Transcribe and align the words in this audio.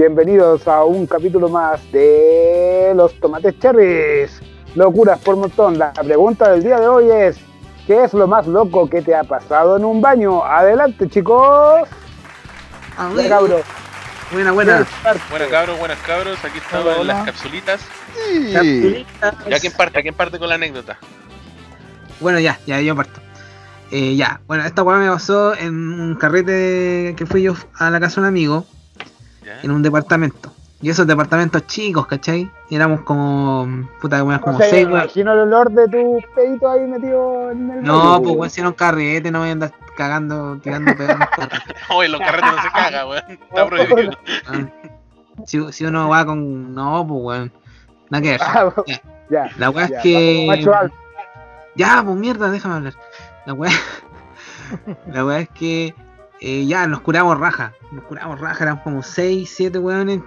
bienvenidos 0.00 0.66
a 0.66 0.82
un 0.84 1.06
capítulo 1.06 1.50
más 1.50 1.78
de 1.92 2.94
los 2.96 3.12
tomates 3.20 3.58
cherries. 3.58 4.40
Locuras 4.74 5.18
por 5.18 5.36
montón. 5.36 5.78
La 5.78 5.92
pregunta 5.92 6.50
del 6.50 6.62
día 6.62 6.80
de 6.80 6.88
hoy 6.88 7.10
es, 7.10 7.36
¿qué 7.86 8.04
es 8.04 8.14
lo 8.14 8.26
más 8.26 8.46
loco 8.46 8.88
que 8.88 9.02
te 9.02 9.14
ha 9.14 9.24
pasado 9.24 9.76
en 9.76 9.84
un 9.84 10.00
baño? 10.00 10.42
Adelante 10.42 11.06
chicos. 11.06 11.86
A 12.96 13.08
ver. 13.10 13.28
cabros. 13.28 13.60
Buena, 14.32 14.52
buena. 14.52 14.86
Buenas 15.30 15.48
cabros, 15.50 15.78
buenas 15.78 15.98
cabros, 15.98 16.38
aquí 16.46 16.56
estamos 16.56 16.86
Hola, 16.86 16.94
en 16.94 17.00
hola. 17.02 17.14
las 17.14 17.24
capsulitas. 17.26 17.80
Capsulitas. 18.54 19.34
¿Ya 19.50 19.58
quién 19.60 19.72
parte? 19.74 20.02
¿Quién 20.02 20.14
parte 20.14 20.38
con 20.38 20.48
la 20.48 20.54
anécdota? 20.54 20.96
Bueno, 22.20 22.40
ya, 22.40 22.58
ya, 22.66 22.80
yo 22.80 22.96
parto. 22.96 23.20
Eh, 23.90 24.16
ya, 24.16 24.40
bueno, 24.46 24.64
esta 24.64 24.82
weá 24.82 24.96
me 24.96 25.10
pasó 25.10 25.54
en 25.54 25.74
un 25.74 26.14
carrete 26.14 27.14
que 27.18 27.26
fui 27.26 27.42
yo 27.42 27.54
a 27.74 27.90
la 27.90 28.00
casa 28.00 28.14
de 28.14 28.20
un 28.22 28.28
amigo. 28.28 28.64
En 29.62 29.70
un 29.70 29.82
departamento. 29.82 30.52
Y 30.82 30.88
esos 30.88 31.06
departamentos 31.06 31.66
chicos, 31.66 32.06
¿cachai? 32.06 32.50
Y 32.70 32.74
éramos 32.76 33.02
como, 33.02 33.68
puta, 34.00 34.18
como 34.20 34.32
O 34.56 34.58
sea, 34.58 34.70
seis, 34.70 34.86
me 34.86 34.94
weón. 34.94 35.04
imagino 35.04 35.32
el 35.34 35.38
olor 35.40 35.70
de 35.72 35.86
tu 35.88 36.18
pedito 36.34 36.70
ahí 36.70 36.80
metido 36.86 37.50
en 37.50 37.70
el 37.70 37.82
No, 37.82 38.20
pues 38.22 38.34
weón. 38.34 38.50
si 38.50 38.60
era 38.60 38.68
un 38.70 38.74
carrete, 38.74 39.30
no 39.30 39.40
me 39.42 39.50
andas 39.50 39.72
cagando, 39.96 40.56
tirando 40.62 40.96
pedos 40.96 41.10
en 41.10 41.18
los 41.18 41.28
carretes, 41.36 41.76
Oye, 41.90 42.08
los 42.08 42.20
carretes 42.20 42.50
no 42.56 42.62
se 42.62 42.70
caga, 42.70 43.06
weón. 43.06 43.22
Está 43.28 43.66
prohibido. 43.68 44.12
weón. 44.50 44.72
Si, 45.44 45.72
si 45.72 45.84
uno 45.84 46.08
va 46.08 46.24
con. 46.24 46.74
No, 46.74 47.06
pues 47.06 47.20
weón. 47.24 47.52
Nada 48.08 48.22
que 48.22 48.30
ver. 48.30 48.40
Ah, 48.44 48.72
Ya. 48.86 49.00
ya. 49.28 49.50
La 49.58 49.68
weá 49.70 49.84
es 49.84 49.92
que. 50.02 50.66
Ya, 51.76 52.02
pues 52.04 52.16
mierda, 52.16 52.50
déjame 52.50 52.74
hablar. 52.76 52.94
La 53.46 53.52
weá, 53.52 53.70
la 55.12 55.24
weá 55.24 55.40
es 55.40 55.48
que 55.50 55.94
eh, 56.40 56.66
ya 56.66 56.86
nos 56.86 57.00
curamos 57.00 57.38
raja. 57.38 57.74
Nos 57.92 58.04
curamos 58.04 58.40
raja, 58.40 58.64
éramos 58.64 58.82
como 58.82 59.02
6, 59.02 59.50
7 59.54 59.78
weones. 59.78 60.20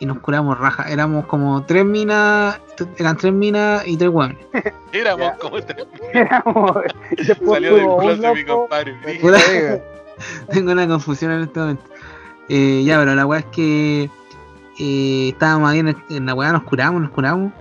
Y 0.00 0.06
nos 0.06 0.18
curamos 0.20 0.56
raja. 0.58 0.84
Éramos 0.90 1.26
como 1.26 1.64
3 1.64 1.84
minas. 1.84 2.60
Eran 2.98 3.16
3 3.16 3.32
minas 3.32 3.86
y 3.86 3.96
3 3.96 4.10
weones. 4.10 4.38
Éramos 4.92 5.32
como 5.40 5.60
tres. 5.60 5.86
Éramos- 6.14 6.76
después 7.16 7.50
Salió 7.50 7.74
del 7.74 7.86
closet 7.98 8.34
mi 8.34 8.44
compadre. 8.44 8.94
Tengo 10.52 10.72
una 10.72 10.86
confusión 10.88 11.32
en 11.32 11.42
este 11.42 11.60
momento. 11.60 11.82
Eh, 12.48 12.82
ya, 12.84 12.98
pero 12.98 13.14
la 13.14 13.26
weá 13.26 13.40
es 13.40 13.46
que 13.46 14.10
eh, 14.78 15.28
estábamos 15.30 15.70
ahí 15.70 15.80
en, 15.80 15.88
el- 15.88 15.96
en 16.10 16.26
la 16.26 16.34
weá, 16.34 16.52
nos 16.52 16.62
curamos, 16.62 17.02
nos 17.02 17.10
curamos. 17.10 17.52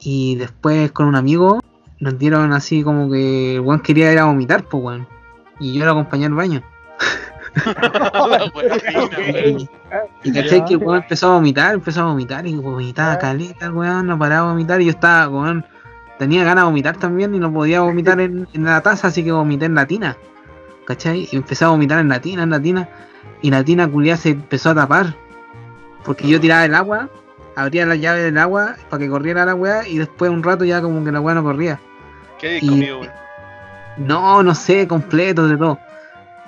Y 0.00 0.34
después 0.36 0.90
con 0.92 1.06
un 1.06 1.14
amigo 1.16 1.60
nos 2.00 2.18
dieron 2.18 2.52
así 2.52 2.82
como 2.82 3.10
que 3.10 3.54
el 3.54 3.60
weón 3.60 3.80
quería 3.80 4.10
ir 4.12 4.18
a 4.18 4.24
vomitar, 4.24 4.64
pues 4.64 4.82
weón. 4.82 5.06
Y 5.60 5.74
yo 5.74 5.84
lo 5.84 5.92
acompañé 5.92 6.26
al 6.26 6.34
baño. 6.34 6.62
Y, 10.24 10.32
caché 10.32 10.64
que 10.64 10.74
el 10.74 10.78
weón 10.78 11.02
empezó 11.02 11.28
a 11.28 11.34
vomitar, 11.34 11.74
empezó 11.74 12.02
a 12.02 12.04
vomitar 12.04 12.46
y 12.46 12.54
vomitaba 12.54 13.18
caleta, 13.18 13.66
el 13.66 13.72
weón, 13.72 14.06
no 14.06 14.18
paraba 14.18 14.46
de 14.46 14.52
vomitar 14.52 14.80
y 14.80 14.84
yo 14.86 14.90
estaba, 14.92 15.28
weón, 15.28 15.64
tenía 16.18 16.44
ganas 16.44 16.64
de 16.64 16.70
vomitar 16.70 16.96
también 16.96 17.34
y 17.34 17.38
no 17.38 17.52
podía 17.52 17.80
vomitar 17.80 18.20
en, 18.20 18.48
en 18.52 18.64
la 18.64 18.80
taza, 18.80 19.08
así 19.08 19.24
que 19.24 19.32
vomité 19.32 19.66
en 19.66 19.74
la 19.74 19.86
tina, 19.86 20.16
¿cachai? 20.86 21.28
Y 21.30 21.36
empecé 21.36 21.64
a 21.64 21.68
vomitar 21.68 21.98
en 21.98 22.08
la 22.08 22.20
tina, 22.20 22.44
en 22.44 22.50
la 22.50 22.60
tina, 22.60 22.88
y 23.42 23.50
la 23.50 23.64
tina 23.64 23.88
culia 23.88 24.16
se 24.16 24.30
empezó 24.30 24.70
a 24.70 24.74
tapar, 24.74 25.14
porque 26.04 26.28
yo 26.28 26.40
tiraba 26.40 26.64
el 26.64 26.74
agua, 26.74 27.08
abría 27.56 27.84
la 27.84 27.96
llave 27.96 28.22
del 28.22 28.38
agua 28.38 28.76
para 28.88 29.02
que 29.02 29.10
corriera 29.10 29.44
la 29.44 29.54
weá 29.54 29.86
y 29.86 29.98
después 29.98 30.30
un 30.30 30.42
rato 30.42 30.64
ya 30.64 30.80
como 30.80 31.04
que 31.04 31.12
la 31.12 31.20
weá 31.20 31.34
no 31.34 31.42
corría. 31.42 31.80
¿Qué 32.38 32.58
Y- 32.62 32.68
comido, 32.68 33.00
weón? 33.00 33.12
No, 33.98 34.42
no 34.42 34.54
sé, 34.54 34.88
completo 34.88 35.46
de 35.46 35.58
todo. 35.58 35.78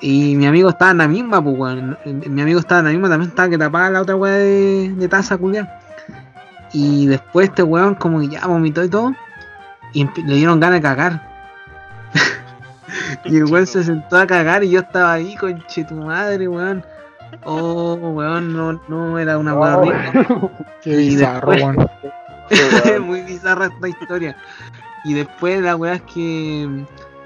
Y 0.00 0.34
mi 0.36 0.46
amigo 0.46 0.68
estaba 0.70 0.90
en 0.90 0.98
la 0.98 1.08
misma, 1.08 1.42
pues, 1.42 1.56
weón. 1.58 1.96
Mi 2.04 2.42
amigo 2.42 2.60
estaba 2.60 2.80
en 2.80 2.84
la 2.86 2.90
misma, 2.92 3.08
también 3.08 3.30
estaba 3.30 3.48
que 3.48 3.58
tapaba 3.58 3.90
la 3.90 4.02
otra 4.02 4.16
weá 4.16 4.32
de, 4.34 4.92
de 4.94 5.08
taza, 5.08 5.36
culiar. 5.38 5.80
Y 6.72 7.06
después 7.06 7.48
este 7.48 7.62
weón 7.62 7.94
como 7.94 8.20
que 8.20 8.28
ya 8.28 8.46
vomitó 8.46 8.82
y 8.84 8.88
todo. 8.90 9.14
Y 9.92 10.04
le 10.22 10.34
dieron 10.36 10.58
ganas 10.60 10.78
de 10.78 10.82
cagar. 10.82 11.22
y 13.24 13.36
el 13.36 13.44
weón 13.44 13.66
se 13.66 13.84
sentó 13.84 14.16
a 14.18 14.26
cagar 14.26 14.64
y 14.64 14.70
yo 14.70 14.80
estaba 14.80 15.12
ahí, 15.12 15.36
conche 15.36 15.84
tu 15.84 15.94
madre, 15.94 16.48
weón. 16.48 16.84
Oh, 17.44 17.94
weón, 17.94 18.52
no, 18.56 18.80
no 18.88 19.18
era 19.18 19.38
una 19.38 19.54
weá 19.54 19.76
Oh. 19.76 19.80
horrible. 19.80 20.50
Qué 20.82 20.90
Y 20.90 21.08
bizarro, 21.10 21.52
después- 21.52 21.76
weón. 22.84 23.06
Muy 23.06 23.22
bizarra 23.22 23.66
esta 23.66 23.88
historia. 23.88 24.36
Y 25.04 25.14
después 25.14 25.60
la 25.62 25.76
weá 25.76 25.94
es 25.94 26.02
que 26.02 26.64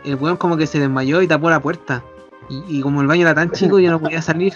el 0.04 0.14
weón 0.16 0.36
como 0.36 0.56
que 0.56 0.66
se 0.66 0.78
desmayó 0.78 1.22
y 1.22 1.26
tapó 1.28 1.48
la 1.50 1.60
puerta. 1.60 2.02
Y, 2.48 2.64
y 2.78 2.80
como 2.80 3.00
el 3.02 3.06
baño 3.06 3.22
era 3.22 3.34
tan 3.34 3.50
chico 3.50 3.78
yo 3.78 3.90
no 3.90 4.00
podía 4.00 4.22
salir. 4.22 4.54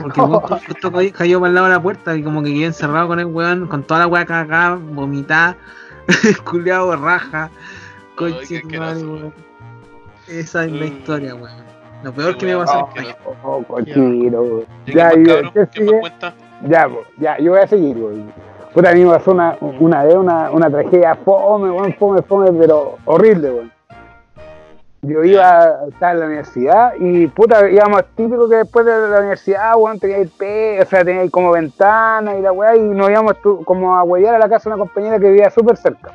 Porque 0.00 0.20
justo 0.68 0.92
cayó, 0.92 1.12
cayó 1.12 1.40
para 1.40 1.48
el 1.48 1.54
lado 1.54 1.66
de 1.66 1.72
la 1.74 1.82
puerta 1.82 2.16
y 2.16 2.22
como 2.22 2.42
que 2.42 2.52
quedé 2.54 2.66
encerrado 2.66 3.08
con 3.08 3.18
el 3.20 3.26
weón, 3.26 3.66
con 3.66 3.82
toda 3.82 4.00
la 4.00 4.06
weá 4.06 4.24
cagada, 4.24 4.76
vomitada, 4.76 5.56
culeado 6.44 6.96
raja. 6.96 7.50
Asqueroso. 8.16 9.12
weón. 9.12 9.34
Esa 10.28 10.64
es 10.64 10.72
la 10.72 10.80
Mm. 10.86 10.92
historia, 10.92 11.34
weón. 11.34 11.70
Lo 12.02 12.12
peor 12.12 12.36
que 12.38 12.46
me 12.46 12.56
pasó 12.56 12.88
en. 12.96 13.06
Oh, 13.42 13.62
cochino, 13.64 14.40
weón. 14.42 14.64
¿Y 14.86 14.92
Ya, 14.94 15.12
yo-. 15.14 15.50
Ya, 16.68 16.88
ya, 17.18 17.38
yo 17.38 17.50
voy 17.52 17.60
a 17.60 17.66
seguir, 17.66 17.96
weón. 17.96 18.32
Puta, 18.72 18.90
a 18.90 18.94
mí 18.94 19.04
me 19.04 19.10
pasó 19.10 19.32
una, 19.32 19.56
una 19.60 20.04
vez 20.04 20.14
una, 20.14 20.50
una 20.52 20.70
tragedia 20.70 21.16
fome, 21.16 21.70
weón, 21.70 21.92
fome, 21.98 22.22
fome, 22.22 22.52
pero 22.52 22.96
horrible, 23.06 23.50
weón. 23.50 23.72
Yo 25.02 25.24
iba, 25.24 25.78
estaba 25.88 26.12
en 26.12 26.20
la 26.20 26.26
universidad 26.26 26.92
y 26.98 27.26
puta, 27.28 27.70
íbamos 27.70 28.04
típico 28.16 28.50
que 28.50 28.56
después 28.56 28.84
de 28.84 29.08
la 29.08 29.20
universidad, 29.20 29.74
weón, 29.76 29.98
tenía 29.98 30.18
el 30.18 30.28
pe, 30.28 30.78
o 30.82 30.84
sea, 30.84 31.02
tenía 31.02 31.22
ahí 31.22 31.30
como 31.30 31.52
ventana 31.52 32.36
y 32.36 32.42
la 32.42 32.52
weá, 32.52 32.76
y 32.76 32.82
nos 32.82 33.08
íbamos 33.08 33.36
como 33.64 33.96
a 33.96 34.02
huellar 34.02 34.34
a 34.34 34.38
la 34.38 34.48
casa 34.50 34.68
de 34.68 34.74
una 34.74 34.84
compañera 34.84 35.18
que 35.18 35.30
vivía 35.30 35.50
súper 35.50 35.78
cerca. 35.78 36.12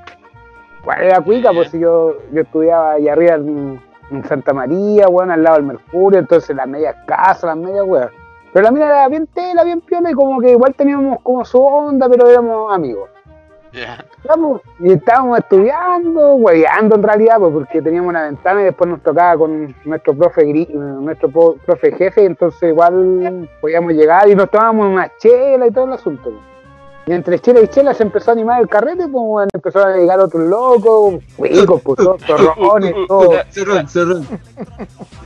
Pues 0.83 0.97
era 0.99 1.19
cuica, 1.21 1.51
pues 1.51 1.71
si 1.71 1.79
yo, 1.79 2.15
yo 2.31 2.41
estudiaba 2.41 2.91
allá 2.91 3.13
arriba 3.13 3.35
en, 3.35 3.81
en 4.11 4.23
Santa 4.25 4.53
María, 4.53 5.09
weón, 5.09 5.31
al 5.31 5.41
lado 5.41 5.55
del 5.55 5.65
Mercurio, 5.65 6.19
entonces 6.19 6.55
las 6.55 6.67
medias 6.67 6.95
casas, 7.07 7.45
las 7.45 7.57
medias 7.57 7.85
weas. 7.87 8.11
Pero 8.53 8.65
la 8.65 8.71
mina 8.71 8.85
era 8.85 9.07
bien 9.07 9.25
tela, 9.25 9.63
bien 9.63 9.81
piola 9.81 10.11
y 10.11 10.13
como 10.13 10.39
que 10.39 10.51
igual 10.51 10.75
teníamos 10.75 11.19
como 11.23 11.43
su 11.43 11.59
onda, 11.59 12.07
pero 12.07 12.29
éramos 12.29 12.71
amigos. 12.71 13.09
Y 14.79 14.91
estábamos 14.93 15.39
estudiando, 15.39 16.35
hueveando 16.35 16.95
en 16.95 17.03
realidad, 17.03 17.37
pues, 17.39 17.53
porque 17.53 17.81
teníamos 17.81 18.09
una 18.09 18.23
ventana 18.23 18.61
y 18.61 18.65
después 18.65 18.89
nos 18.89 19.01
tocaba 19.01 19.37
con 19.37 19.75
nuestro 19.85 20.13
profe 20.13 20.43
gri- 20.45 20.69
eh, 20.69 20.73
nuestro 20.75 21.29
profe 21.29 21.91
jefe, 21.93 22.25
entonces 22.25 22.69
igual 22.69 23.49
podíamos 23.61 23.93
llegar 23.93 24.27
y 24.29 24.35
nos 24.35 24.49
tomábamos 24.49 24.87
una 24.87 25.11
chela 25.17 25.67
y 25.67 25.71
todo 25.71 25.85
el 25.85 25.93
asunto. 25.93 26.23
pues. 26.31 26.35
Y 27.07 27.11
entre 27.13 27.37
chela 27.37 27.61
y 27.61 27.67
chela 27.67 27.93
se 27.93 28.01
empezó 28.01 28.31
a 28.31 28.33
animar 28.33 28.59
el 28.61 28.67
carrete, 28.67 29.03
pues 29.07 29.11
bueno, 29.23 29.49
empezaron 29.53 29.93
a 29.93 29.97
llegar 29.97 30.19
otros 30.19 30.41
locos, 30.49 31.21
cuicos, 31.37 31.79
pues 31.83 31.99
zorrones, 32.25 32.95
todos 33.07 33.35
Cerrón, 33.51 33.87
cerrón. 33.87 34.27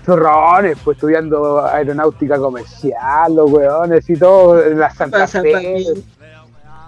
zorrones, 0.06 0.78
pues 0.84 0.98
estudiando 0.98 1.66
aeronáutica 1.66 2.38
comercial, 2.38 3.34
los 3.36 3.50
weones 3.52 4.10
y 4.10 4.16
todo, 4.18 4.62
en 4.62 4.78
la 4.80 4.90
Santa 4.90 5.20
Pasa, 5.20 5.42
Fe. 5.42 5.86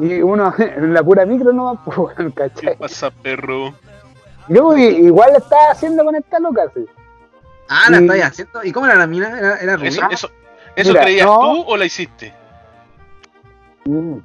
Y 0.02 0.22
uno 0.22 0.54
en 0.60 0.94
la 0.94 1.04
pura 1.04 1.26
micro 1.26 1.54
no 1.54 1.80
pues, 1.86 1.98
weón, 1.98 2.32
¿Qué 2.32 2.34
¿cachai? 2.34 2.76
pasa, 2.78 3.10
perro? 3.12 3.74
Yo 4.50 4.76
i- 4.76 5.06
igual 5.06 5.32
estaba 5.38 5.72
haciendo 5.72 6.04
con 6.04 6.16
esta 6.16 6.40
loca, 6.40 6.64
sí. 6.74 6.86
Ah, 7.70 7.90
la 7.90 8.00
Y- 8.00 8.04
estáis 8.04 8.24
haciendo. 8.26 8.64
¿Y 8.64 8.72
cómo 8.72 8.86
era 8.88 8.96
la 8.96 9.08
mina? 9.08 9.38
¿Era, 9.38 9.58
era 9.58 9.76
rubia? 9.78 9.88
¿Eso, 9.90 10.08
eso, 10.12 10.30
eso 10.76 10.90
Mira, 10.92 11.04
creías 11.04 11.26
no. 11.26 11.40
tú 11.40 11.64
o 11.68 11.78
la 11.78 11.86
hiciste? 11.86 12.34
Mm. 13.86 14.18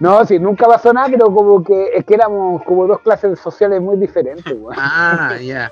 No, 0.00 0.24
sí, 0.24 0.38
nunca 0.38 0.66
pasó 0.66 0.92
nada, 0.92 1.08
pero 1.10 1.26
como 1.26 1.62
que 1.62 1.90
es 1.94 2.04
que 2.06 2.14
éramos 2.14 2.62
como 2.64 2.86
dos 2.86 3.00
clases 3.00 3.38
sociales 3.38 3.80
muy 3.82 3.96
diferentes, 3.98 4.46
weón. 4.58 4.74
Ah, 4.78 5.36
ya. 5.42 5.70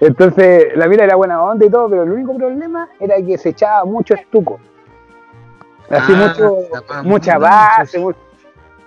Entonces, 0.00 0.76
la 0.76 0.86
mina 0.86 1.02
era 1.04 1.16
buena 1.16 1.42
onda 1.42 1.66
y 1.66 1.70
todo, 1.70 1.88
pero 1.90 2.04
el 2.04 2.12
único 2.12 2.36
problema 2.36 2.88
era 3.00 3.16
que 3.16 3.36
se 3.36 3.48
echaba 3.48 3.84
mucho 3.84 4.14
estuco. 4.14 4.60
Así 5.90 6.12
Ah, 6.14 6.16
mucho, 6.28 6.56
mucha 7.04 7.34
mucho, 7.34 7.40
base, 7.40 7.98
mu- 7.98 8.12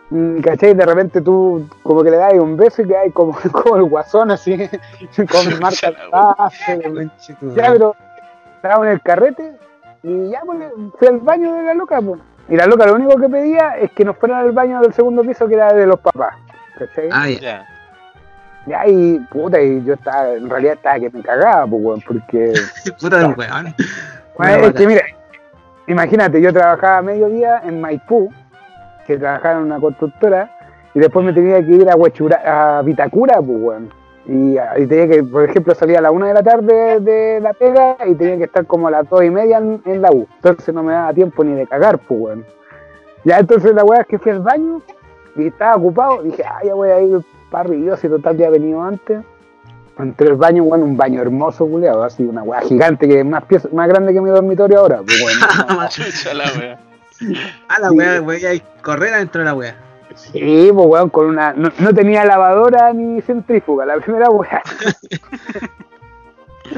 mm, 0.09 0.41
¿cachai? 0.41 0.73
De 0.73 0.85
repente 0.85 1.21
tú 1.21 1.67
como 1.83 2.03
que 2.03 2.11
le 2.11 2.17
das 2.17 2.33
un 2.33 2.57
beso 2.57 2.81
y 2.81 2.87
que 2.87 2.97
hay 2.97 3.11
como, 3.11 3.33
como 3.51 3.77
el 3.77 3.83
guasón 3.83 4.31
así, 4.31 4.57
con 5.31 5.59
marca 5.59 5.91
de 5.91 6.09
base. 6.11 7.09
Ya, 7.55 7.71
pero 7.71 7.95
estábamos 8.55 8.87
en 8.87 8.93
el 8.93 9.01
carrete 9.01 9.53
y 10.03 10.29
ya 10.31 10.41
pues, 10.45 10.59
fui 10.97 11.07
al 11.07 11.19
baño 11.19 11.53
de 11.53 11.63
la 11.63 11.73
loca, 11.73 12.01
pues. 12.01 12.19
Y 12.49 12.55
la 12.55 12.65
loca 12.65 12.85
lo 12.87 12.95
único 12.95 13.15
que 13.17 13.29
pedía 13.29 13.77
es 13.77 13.91
que 13.91 14.03
nos 14.03 14.17
fueran 14.17 14.39
al 14.39 14.51
baño 14.51 14.81
del 14.81 14.91
segundo 14.93 15.21
piso 15.23 15.47
que 15.47 15.53
era 15.53 15.71
de 15.71 15.85
los 15.85 15.99
papás. 15.99 16.35
¿Cachai? 16.77 17.09
Ah, 17.11 17.29
ya. 17.29 18.87
Y 18.87 19.19
puta, 19.31 19.61
y 19.61 19.83
yo 19.83 19.93
estaba, 19.93 20.29
en 20.33 20.49
realidad 20.49 20.73
estaba 20.75 20.99
que 20.99 21.09
me 21.09 21.21
cagaba, 21.21 21.65
pues, 21.67 21.81
weón, 21.83 22.01
porque. 22.05 22.53
Puta 22.99 23.17
del 23.17 23.33
weón. 23.37 23.73
Bueno, 24.37 24.67
es 24.67 24.73
que 24.73 24.87
mira, 24.87 25.01
imagínate, 25.89 26.41
yo 26.41 26.53
trabajaba 26.53 27.01
mediodía 27.01 27.61
en 27.65 27.81
Maipú, 27.81 28.29
que 29.05 29.17
trabajaba 29.17 29.59
en 29.59 29.65
una 29.65 29.79
constructora, 29.79 30.49
y 30.93 30.99
después 30.99 31.25
me 31.25 31.33
tenía 31.33 31.63
que 31.65 31.71
ir 31.71 31.89
a 31.89 31.95
Huechura, 31.95 32.41
a 32.45 32.81
Vitacura, 32.81 33.41
pues, 33.41 33.57
weón. 33.59 33.89
Y, 34.25 34.57
y 34.57 34.87
tenía 34.87 35.07
que, 35.07 35.23
por 35.23 35.43
ejemplo, 35.43 35.73
salía 35.73 35.99
a 35.99 36.01
las 36.01 36.11
1 36.11 36.27
de 36.27 36.33
la 36.33 36.43
tarde 36.43 36.99
de 36.99 37.39
la 37.39 37.53
pega 37.53 37.97
y 38.05 38.13
tenía 38.13 38.37
que 38.37 38.43
estar 38.43 38.65
como 38.65 38.87
a 38.87 38.91
las 38.91 39.09
2 39.09 39.23
y 39.23 39.29
media 39.31 39.57
en, 39.57 40.01
la 40.01 40.11
U. 40.11 40.27
Entonces 40.35 40.73
no 40.73 40.83
me 40.83 40.93
daba 40.93 41.13
tiempo 41.13 41.43
ni 41.43 41.53
de 41.53 41.65
cagar, 41.65 41.97
pues, 41.99 42.19
weón. 42.21 42.45
Ya 43.23 43.39
entonces 43.39 43.73
la 43.73 43.83
weá 43.83 44.01
es 44.01 44.07
que 44.07 44.19
fui 44.19 44.31
al 44.31 44.41
baño 44.41 44.81
y 45.35 45.47
estaba 45.47 45.75
ocupado. 45.75 46.21
Dije, 46.23 46.43
ah, 46.43 46.59
ya 46.63 46.73
voy 46.73 46.89
a 46.89 46.99
ir 47.01 47.21
para 47.49 47.65
arriba, 47.65 47.97
si 47.97 48.07
total 48.07 48.37
ya 48.37 48.47
he 48.47 48.51
venido 48.51 48.81
antes. 48.81 49.21
Entré 49.99 50.27
al 50.29 50.35
baño, 50.37 50.63
weón, 50.63 50.83
un 50.83 50.97
baño 50.97 51.21
hermoso, 51.21 51.67
culiado, 51.67 52.03
así, 52.03 52.23
una 52.23 52.41
weá 52.41 52.61
gigante 52.61 53.07
que 53.07 53.19
es 53.19 53.25
más, 53.25 53.43
pieza- 53.43 53.67
más 53.73 53.87
grande 53.89 54.13
que 54.13 54.21
mi 54.21 54.29
dormitorio 54.29 54.79
ahora, 54.79 55.01
pues, 55.05 55.21
weón. 55.21 55.89
Chucha 55.89 56.33
la 56.33 56.45
wea. 56.57 56.79
Ah, 57.67 57.79
la 57.81 57.89
Sí. 57.89 57.95
weá, 57.97 58.21
weá, 58.21 58.53
y 58.53 58.63
correr 58.81 59.13
adentro 59.13 59.39
de 59.41 59.45
la 59.45 59.53
weá. 59.53 59.75
Sí, 60.15 60.69
pues 60.73 60.87
weón, 60.87 61.09
con 61.09 61.25
una. 61.27 61.53
No, 61.53 61.69
no 61.79 61.93
tenía 61.93 62.23
lavadora 62.25 62.91
ni 62.93 63.21
centrífuga, 63.21 63.85
la 63.85 63.97
primera 63.97 64.29
weá. 64.29 64.61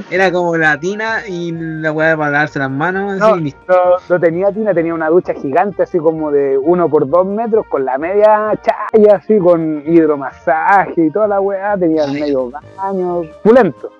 Era 0.09 0.31
como 0.31 0.55
la 0.57 0.79
tina 0.79 1.27
y 1.27 1.51
la 1.51 1.91
weá 1.91 2.15
para 2.17 2.31
lavarse 2.31 2.59
las 2.59 2.71
manos, 2.71 3.17
No, 3.17 3.25
así, 3.35 3.55
no, 3.67 3.75
no 4.09 4.19
tenía 4.19 4.51
tina, 4.51 4.73
tenía 4.73 4.93
una 4.93 5.09
ducha 5.09 5.33
gigante, 5.33 5.83
así 5.83 5.97
como 5.99 6.31
de 6.31 6.57
uno 6.57 6.88
por 6.89 7.07
dos 7.09 7.25
metros, 7.25 7.65
con 7.67 7.83
la 7.85 7.97
media 7.97 8.51
chaya, 8.61 9.15
así, 9.15 9.38
con 9.39 9.83
hidromasaje 9.85 11.05
y 11.05 11.11
toda 11.11 11.27
la 11.27 11.41
weá. 11.41 11.77
Tenía 11.77 12.03
el 12.05 12.11
Ay. 12.11 12.21
medio 12.21 12.51
baño, 12.77 13.21
pulento. 13.43 13.91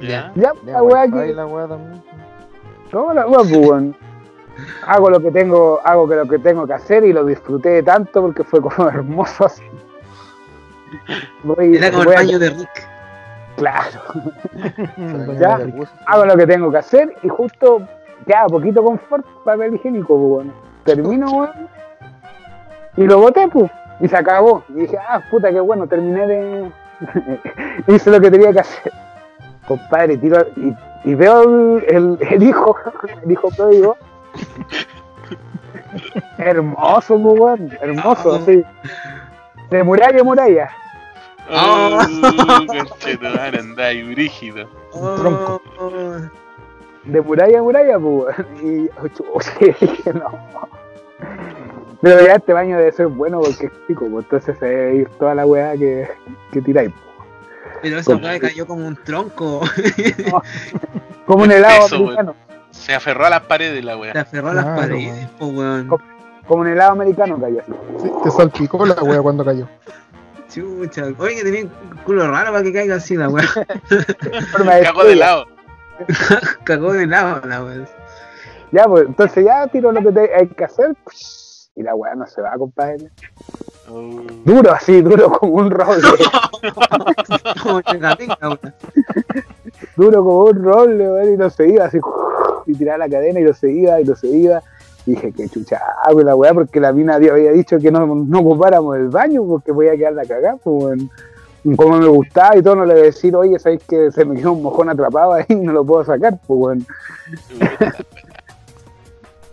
Ya. 0.00 0.32
Ya, 0.34 0.52
Ya, 0.64 0.72
la 0.72 0.82
weá 0.82 1.04
que. 1.08 1.34
la 1.34 1.46
weá 1.46 1.66
también. 1.68 2.02
No, 2.92 3.12
la 3.12 3.26
weá, 3.26 3.38
pues, 3.40 3.56
weón. 3.56 3.96
Hago 4.86 5.08
lo 5.10 5.20
que 5.20 5.30
tengo, 5.30 5.80
hago 5.84 6.08
que 6.08 6.16
lo 6.16 6.26
que 6.26 6.38
tengo 6.38 6.66
que 6.66 6.74
hacer 6.74 7.04
y 7.04 7.12
lo 7.12 7.24
disfruté 7.24 7.82
tanto 7.82 8.20
porque 8.20 8.44
fue 8.44 8.60
como 8.60 8.88
hermoso 8.88 9.46
así. 9.46 9.62
Voy- 11.44 11.76
Era 11.76 11.90
como 11.90 12.02
el 12.04 12.08
a- 12.10 12.14
baño 12.14 12.38
de 12.38 12.50
Rick. 12.50 12.89
Claro. 13.60 14.00
Ya. 15.38 15.58
hago 16.06 16.24
lo 16.26 16.36
que 16.36 16.46
tengo 16.46 16.70
que 16.70 16.78
hacer 16.78 17.14
y 17.22 17.28
justo 17.28 17.82
queda 18.26 18.46
poquito 18.46 18.82
confort 18.82 19.24
papel 19.44 19.74
higiénico, 19.74 20.08
pues, 20.16 20.46
weón. 20.46 20.52
Termino, 20.84 21.30
weón. 21.30 21.68
Y 22.96 23.04
lo 23.04 23.18
boté, 23.20 23.46
pues. 23.48 23.70
Y 24.00 24.08
se 24.08 24.16
acabó. 24.16 24.62
Y 24.70 24.72
dije, 24.74 24.98
ah, 24.98 25.20
puta, 25.30 25.50
qué 25.50 25.60
bueno, 25.60 25.86
terminé 25.86 26.26
de. 26.26 26.70
Hice 27.86 28.10
lo 28.10 28.20
que 28.20 28.30
tenía 28.30 28.52
que 28.52 28.60
hacer. 28.60 28.92
Compadre, 29.68 30.16
tiro. 30.16 30.38
Y, 30.56 30.74
y 31.04 31.14
veo 31.14 31.42
el, 31.42 31.84
el, 31.88 32.18
el 32.30 32.42
hijo, 32.42 32.76
el 33.24 33.30
hijo 33.30 33.48
pródigo. 33.56 33.96
Hermoso, 36.38 37.20
pues, 37.20 37.40
weón. 37.40 37.70
Hermoso, 37.80 38.34
Ah. 38.34 38.38
así. 38.42 38.64
De 39.70 39.84
muralla 39.84 40.20
a 40.20 40.24
muralla. 40.24 40.70
Oh, 41.52 41.98
conchetumare, 42.66 43.58
anda 43.58 43.86
ahí, 43.86 44.02
brígido. 44.12 44.68
tronco. 44.92 45.62
De 47.04 47.20
muralla 47.20 47.58
a 47.58 47.62
muralla, 47.62 47.98
pues. 47.98 48.36
Y 48.62 48.88
dije, 49.86 50.12
no. 50.14 50.30
Pero 52.02 52.24
ya 52.26 52.34
este 52.34 52.52
baño 52.52 52.78
debe 52.78 52.92
ser 52.92 53.08
bueno 53.08 53.40
porque 53.40 53.66
es 53.66 53.72
chico, 53.86 54.06
pues 54.10 54.24
entonces 54.24 54.56
se 54.58 54.64
debe 54.66 54.94
ir 54.96 55.08
toda 55.18 55.34
la 55.34 55.44
weá 55.46 55.72
que, 55.76 56.08
que 56.52 56.62
tiráis. 56.62 56.90
pues. 56.92 57.28
Pero 57.82 57.98
esa 57.98 58.16
weá 58.16 58.38
cayó 58.40 58.66
como 58.66 58.86
un 58.86 58.96
tronco. 58.96 59.60
Como 61.26 61.44
un 61.44 61.52
helado 61.52 61.86
Eso, 61.86 61.94
americano. 61.96 62.34
Se 62.70 62.92
aferró 62.92 63.26
a 63.26 63.30
las 63.30 63.42
paredes 63.42 63.84
la 63.84 63.92
Se 63.92 63.98
wea. 64.00 64.12
aferró 64.20 64.48
a 64.50 64.54
las 64.54 64.64
paredes, 64.64 65.28
po 65.38 65.46
weón. 65.46 65.86
Como 66.46 66.62
un 66.62 66.66
helado 66.66 66.90
americano 66.92 67.38
cayó 67.40 67.60
así. 67.60 67.72
Sí, 68.02 68.10
te 68.24 68.30
salpicó 68.32 68.84
la 68.84 68.94
weá 69.00 69.22
cuando 69.22 69.44
cayó. 69.44 69.68
Chucha. 70.50 71.06
Oye, 71.18 71.36
que 71.36 71.42
tenía 71.44 71.64
un 71.64 71.96
culo 72.04 72.30
raro 72.30 72.52
para 72.52 72.62
que 72.62 72.72
caiga 72.72 72.96
así 72.96 73.16
la 73.16 73.28
weá. 73.28 73.46
Cagó 74.84 75.04
de 75.04 75.16
lado. 75.16 75.46
Cagó 76.64 76.92
de 76.92 77.06
lado 77.06 77.46
la 77.46 77.64
weá. 77.64 77.84
Ya, 78.72 78.84
pues 78.84 79.06
entonces 79.06 79.44
ya 79.44 79.66
tiro 79.68 79.92
lo 79.92 80.02
que 80.02 80.12
te- 80.12 80.34
hay 80.34 80.46
que 80.48 80.64
hacer. 80.64 80.94
Y 81.76 81.82
la 81.82 81.94
weá 81.94 82.14
no 82.14 82.26
se 82.26 82.42
va, 82.42 82.52
compadre. 82.58 83.10
Oh. 83.88 84.22
Duro 84.44 84.72
así, 84.72 85.00
duro 85.02 85.30
como 85.32 85.54
un 85.54 85.70
roble. 85.70 86.02
Duro 89.96 90.24
como 90.24 90.44
un 90.44 90.62
roble, 90.64 91.08
weón, 91.10 91.34
y 91.34 91.36
no 91.36 91.50
se 91.50 91.68
iba 91.68 91.84
así. 91.86 91.98
Y 92.66 92.74
tiraba 92.74 92.98
la 92.98 93.08
cadena 93.08 93.40
y 93.40 93.44
no 93.44 93.52
se 93.54 93.70
iba, 93.70 94.00
y 94.00 94.04
no 94.04 94.14
se 94.14 94.28
iba. 94.28 94.62
Dije 95.10 95.32
que 95.32 95.48
chucha 95.48 95.80
hago 96.04 96.22
la 96.22 96.36
weá 96.36 96.54
porque 96.54 96.78
la 96.78 96.92
mina 96.92 97.16
había 97.16 97.50
dicho 97.50 97.78
que 97.78 97.90
no, 97.90 98.06
no 98.06 98.38
ocupáramos 98.38 98.96
el 98.96 99.08
baño 99.08 99.44
porque 99.44 99.72
voy 99.72 99.88
a 99.88 99.96
quedar 99.96 100.12
la 100.12 100.24
cagada, 100.24 100.56
pues. 100.56 101.00
Como 101.76 101.98
me 101.98 102.06
gustaba 102.06 102.56
y 102.56 102.62
todo, 102.62 102.76
no 102.76 102.86
le 102.86 102.94
voy 102.94 103.02
a 103.02 103.06
decir, 103.06 103.34
oye, 103.36 103.58
sabéis 103.58 103.82
que 103.84 104.10
se 104.12 104.24
me 104.24 104.36
quedó 104.36 104.52
un 104.52 104.62
mojón 104.62 104.88
atrapado 104.88 105.34
ahí 105.34 105.44
y 105.48 105.54
no 105.56 105.72
lo 105.72 105.84
puedo 105.84 106.04
sacar, 106.04 106.38
pues 106.46 106.60
weón. 106.60 106.86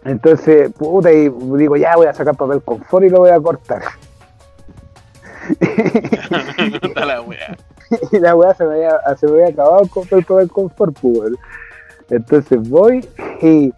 Entonces, 0.05 0.71
puta, 0.73 1.11
y 1.11 1.29
digo, 1.57 1.75
ya 1.75 1.95
voy 1.95 2.05
a 2.05 2.13
sacar 2.13 2.37
papel 2.37 2.61
confort 2.61 3.05
y 3.05 3.09
lo 3.09 3.19
voy 3.19 3.31
a 3.31 3.39
cortar. 3.39 3.81
La 6.95 7.21
wea. 7.21 7.57
y 8.11 8.19
la 8.19 8.35
weá 8.35 8.53
se 8.53 8.65
me 8.65 8.75
había, 8.75 8.99
se 9.17 9.25
me 9.27 9.33
había 9.33 9.47
acabado 9.47 9.87
con 9.87 10.05
el 10.11 10.23
papel 10.23 10.51
confort, 10.51 10.97
pues. 11.01 11.31
Entonces 12.09 12.69
voy 12.69 13.07
y, 13.41 13.73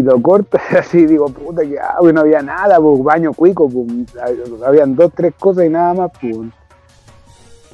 y 0.00 0.02
lo 0.02 0.20
corto 0.20 0.58
así, 0.78 1.06
digo, 1.06 1.28
puta, 1.28 1.62
que 1.62 1.78
hago? 1.78 2.08
Y 2.08 2.12
no 2.12 2.22
había 2.22 2.42
nada, 2.42 2.80
pues, 2.80 3.02
baño 3.02 3.32
cuico, 3.32 3.68
pues, 3.68 3.86
habían 4.64 4.96
dos, 4.96 5.12
tres 5.14 5.34
cosas 5.38 5.66
y 5.66 5.68
nada 5.68 5.94
más, 5.94 6.10
pues. 6.20 6.36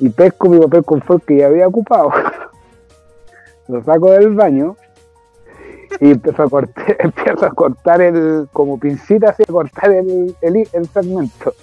Y 0.00 0.08
pesco 0.10 0.48
mi 0.48 0.58
papel 0.58 0.84
confort 0.84 1.24
que 1.24 1.38
ya 1.38 1.46
había 1.46 1.68
ocupado. 1.68 2.10
lo 3.68 3.82
saco 3.82 4.10
del 4.10 4.34
baño 4.34 4.76
y 6.00 6.10
empiezo 6.10 6.42
a 6.42 6.50
cortar, 6.50 6.96
empiezo 6.98 7.46
a 7.46 7.50
cortar 7.50 8.00
el, 8.02 8.48
como 8.52 8.78
pincita 8.78 9.30
así, 9.30 9.44
a 9.44 9.52
cortar 9.52 9.92
el, 9.92 10.36
el, 10.40 10.68
el 10.72 10.88
fragmento. 10.88 11.54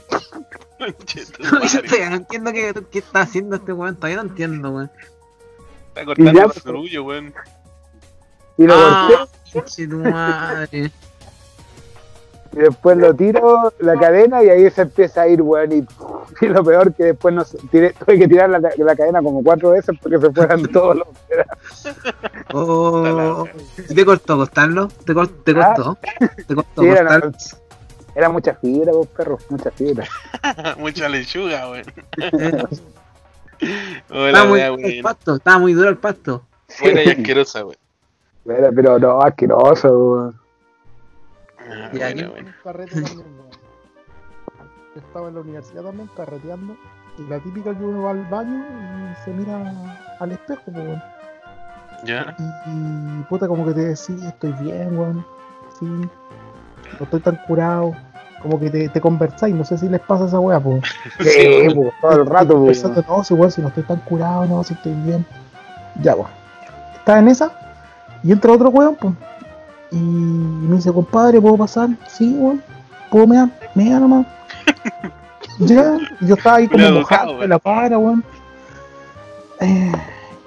Yo 0.80 2.10
no 2.10 2.16
entiendo 2.16 2.52
qué, 2.52 2.74
qué 2.92 3.00
está 3.00 3.22
haciendo 3.22 3.56
este 3.56 3.72
weón. 3.72 3.96
Todavía 3.96 4.18
no 4.18 4.30
entiendo, 4.30 4.72
weón. 4.72 4.92
Está 5.90 6.02
Y 6.02 6.06
cortando 6.06 6.32
el 6.32 6.52
pues, 6.52 7.00
weón. 7.00 7.34
Y 8.58 8.64
lo 8.66 8.74
Ah, 8.76 9.08
corté 9.10 9.43
pinche 9.54 9.88
tu 9.88 9.98
madre. 9.98 10.92
Y 12.56 12.58
después 12.58 12.98
lo 12.98 13.16
tiro 13.16 13.74
la 13.80 13.96
cadena 13.96 14.44
y 14.44 14.50
ahí 14.50 14.70
se 14.70 14.84
empieza 14.84 15.24
a 15.24 15.28
ir, 15.28 15.42
weón. 15.42 15.72
Y, 15.72 15.88
y 16.46 16.50
lo 16.50 16.64
peor 16.64 16.94
que 16.94 17.06
después 17.06 17.34
no, 17.34 17.44
sé, 17.44 17.58
tiré, 17.72 17.94
tuve 17.94 18.20
que 18.20 18.28
tirar 18.28 18.50
la, 18.50 18.60
la 18.60 18.96
cadena 18.96 19.24
como 19.24 19.42
cuatro 19.44 19.72
veces 19.72 19.96
porque 20.02 20.20
se 20.20 20.32
fueran 20.32 20.62
todos 20.72 20.98
los 20.98 21.08
Oh, 22.54 23.48
¿Y 23.90 23.96
¿Te 23.96 24.06
costó 24.06 24.38
cortarlo? 24.38 24.88
¿Te, 24.88 25.14
Ah. 25.14 25.16
costó? 25.16 25.98
¿Te 26.48 26.56
costó 26.56 26.82
Sí, 26.84 26.88
era, 28.16 28.30
mucha 28.30 28.54
fibra, 28.54 28.92
vos 28.92 29.08
perro, 29.08 29.40
mucha 29.50 29.72
fibra. 29.72 30.08
Mucha 30.78 31.10
lechuga, 31.10 31.72
weón. 31.72 31.86
Eh, 32.20 32.64
Hola, 34.12 34.28
Estaba 34.28 34.46
muy 34.46 34.60
wea, 34.60 34.68
duro 34.70 34.80
el 34.80 34.86
weón. 34.92 35.02
pasto, 35.04 35.36
estaba 35.38 35.58
muy 35.58 35.74
duro 35.74 35.90
el 35.90 35.98
pasto. 35.98 36.44
Buena 36.82 37.04
y 37.04 37.10
asquerosa, 37.10 37.66
weón. 37.66 37.78
Pero, 38.46 38.74
pero 38.74 39.00
no, 39.00 39.22
asqueroso, 39.22 39.90
weón. 39.90 40.40
Ah, 41.60 41.90
Y 41.94 42.02
aquí- 42.02 42.22
también, 42.22 42.32
weón. 42.32 43.54
Yo 44.96 45.02
estaba 45.02 45.28
en 45.30 45.36
la 45.36 45.42
universidad 45.42 45.84
también 45.84 46.10
carreteando. 46.16 46.76
Y 47.18 47.24
la 47.30 47.40
típica 47.40 47.76
que 47.78 47.84
uno 47.84 48.04
va 48.04 48.12
al 48.12 48.26
baño 48.26 48.64
y 49.12 49.24
se 49.24 49.32
mira 49.32 49.62
al 50.20 50.32
espejo, 50.32 50.62
pues, 50.66 50.78
weón. 50.78 51.04
Ya. 52.06 52.36
Y, 52.38 52.70
y, 52.70 53.24
puta, 53.30 53.48
como 53.48 53.66
que 53.66 53.74
te 53.74 53.82
decís, 53.82 54.22
estoy 54.24 54.52
bien, 54.54 54.98
weón. 54.98 55.26
Sí, 55.80 55.86
no 55.86 56.10
estoy 57.00 57.20
tan 57.22 57.36
curado. 57.48 57.94
Como 58.42 58.60
que 58.60 58.70
te, 58.70 58.90
te 58.90 59.00
conversáis, 59.00 59.56
no 59.56 59.64
sé 59.64 59.78
si 59.78 59.88
les 59.88 60.02
pasa 60.02 60.26
esa 60.26 60.38
weá, 60.40 60.60
pues. 60.60 60.84
Sí, 61.20 61.68
pues, 61.74 61.94
todo 62.02 62.12
el 62.12 62.26
rato, 62.26 62.60
pues. 62.62 62.82
Conversando, 62.82 63.06
no, 63.18 63.24
si 63.24 63.34
weón, 63.34 63.52
si 63.52 63.62
no 63.62 63.70
estoy 63.70 63.84
tan 63.84 64.00
curado, 64.02 64.46
no, 64.46 64.64
si 64.66 64.74
estoy 64.74 64.94
bien. 64.94 65.26
Ya, 66.02 66.14
weón. 66.16 66.30
Estaba 66.96 67.20
en 67.20 67.30
esa 67.30 67.52
y 68.24 68.32
entra 68.32 68.52
otro 68.54 68.70
weón, 68.70 68.96
pues. 69.00 69.14
Y 69.92 69.98
me 69.98 70.78
dice, 70.78 70.92
compadre, 70.92 71.40
¿puedo 71.40 71.58
pasar? 71.58 71.90
Sí, 72.08 72.36
weón. 72.38 72.62
¿Puedo 73.12 73.28
mear? 73.28 73.50
Mea 73.76 74.00
nomás. 74.00 74.26
ya, 75.60 75.98
yo 76.22 76.36
estaba 76.36 76.58
ahí 76.58 76.68
como 76.68 76.90
mojado 76.92 77.44
en 77.44 77.50
la 77.50 77.60
para, 77.60 77.98
weón. 77.98 78.24
Eh, 79.60 79.92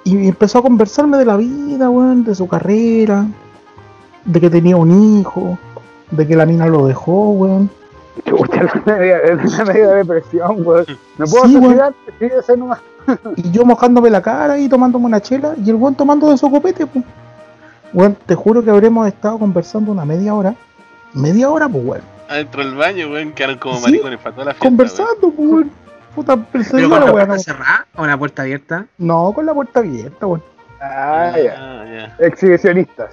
y 0.03 0.27
empezó 0.27 0.59
a 0.59 0.61
conversarme 0.63 1.17
de 1.17 1.25
la 1.25 1.37
vida, 1.37 1.89
weón, 1.89 2.23
de 2.23 2.35
su 2.35 2.47
carrera, 2.47 3.25
de 4.25 4.39
que 4.41 4.49
tenía 4.49 4.75
un 4.75 5.19
hijo, 5.19 5.57
de 6.11 6.27
que 6.27 6.35
la 6.35 6.45
mina 6.45 6.65
lo 6.67 6.87
dejó, 6.87 7.31
weón. 7.31 7.69
Chucha, 8.25 8.63
me 8.85 8.99
dio 8.99 9.15
me 9.65 9.73
dio 9.73 9.89
depresión, 9.91 10.65
weón. 10.65 10.85
¿Me 11.17 11.25
puedo 11.25 11.45
Sí, 11.45 11.53
suicidar? 11.53 11.93
Nomás. 12.57 12.79
Y 13.37 13.51
yo 13.51 13.63
mojándome 13.63 14.09
la 14.09 14.21
cara 14.21 14.57
y 14.57 14.67
tomándome 14.67 15.05
una 15.05 15.21
chela 15.21 15.53
y 15.63 15.69
el 15.69 15.75
weón 15.75 15.95
tomando 15.95 16.29
de 16.29 16.37
su 16.37 16.49
copete, 16.49 16.85
pues. 16.85 17.05
Weón, 17.93 18.15
te 18.25 18.35
juro 18.35 18.63
que 18.63 18.69
habremos 18.69 19.07
estado 19.07 19.39
conversando 19.39 19.91
una 19.91 20.05
media 20.05 20.33
hora. 20.33 20.55
Media 21.13 21.49
hora, 21.49 21.67
pues, 21.69 21.83
weón. 21.85 22.01
Adentro 22.29 22.63
del 22.65 22.75
baño, 22.75 23.09
weón, 23.09 23.31
quedaron 23.31 23.57
como 23.57 23.77
Sí, 23.77 23.83
maricones 23.83 24.19
para 24.19 24.35
toda 24.35 24.45
la 24.45 24.51
fiesta. 24.51 24.65
Conversando, 24.67 25.31
pues, 25.35 25.49
weón. 25.49 25.71
Puta, 26.15 26.35
¿Pero 26.51 26.89
con 26.89 26.99
la 26.99 27.11
puerta 27.11 27.33
No, 27.33 27.39
cerrada 27.39 27.87
o 27.95 28.05
la 28.05 28.17
puerta 28.17 28.41
abierta? 28.41 28.85
no, 28.97 29.31
con 29.33 29.45
la 29.45 29.53
puerta 29.53 29.79
abierta, 29.79 30.25
weón. 30.25 30.43
Ah, 30.81 31.33
ya. 31.37 31.55
Ah, 31.57 31.85
ya. 31.85 32.25
Exhibicionistas. 32.25 33.11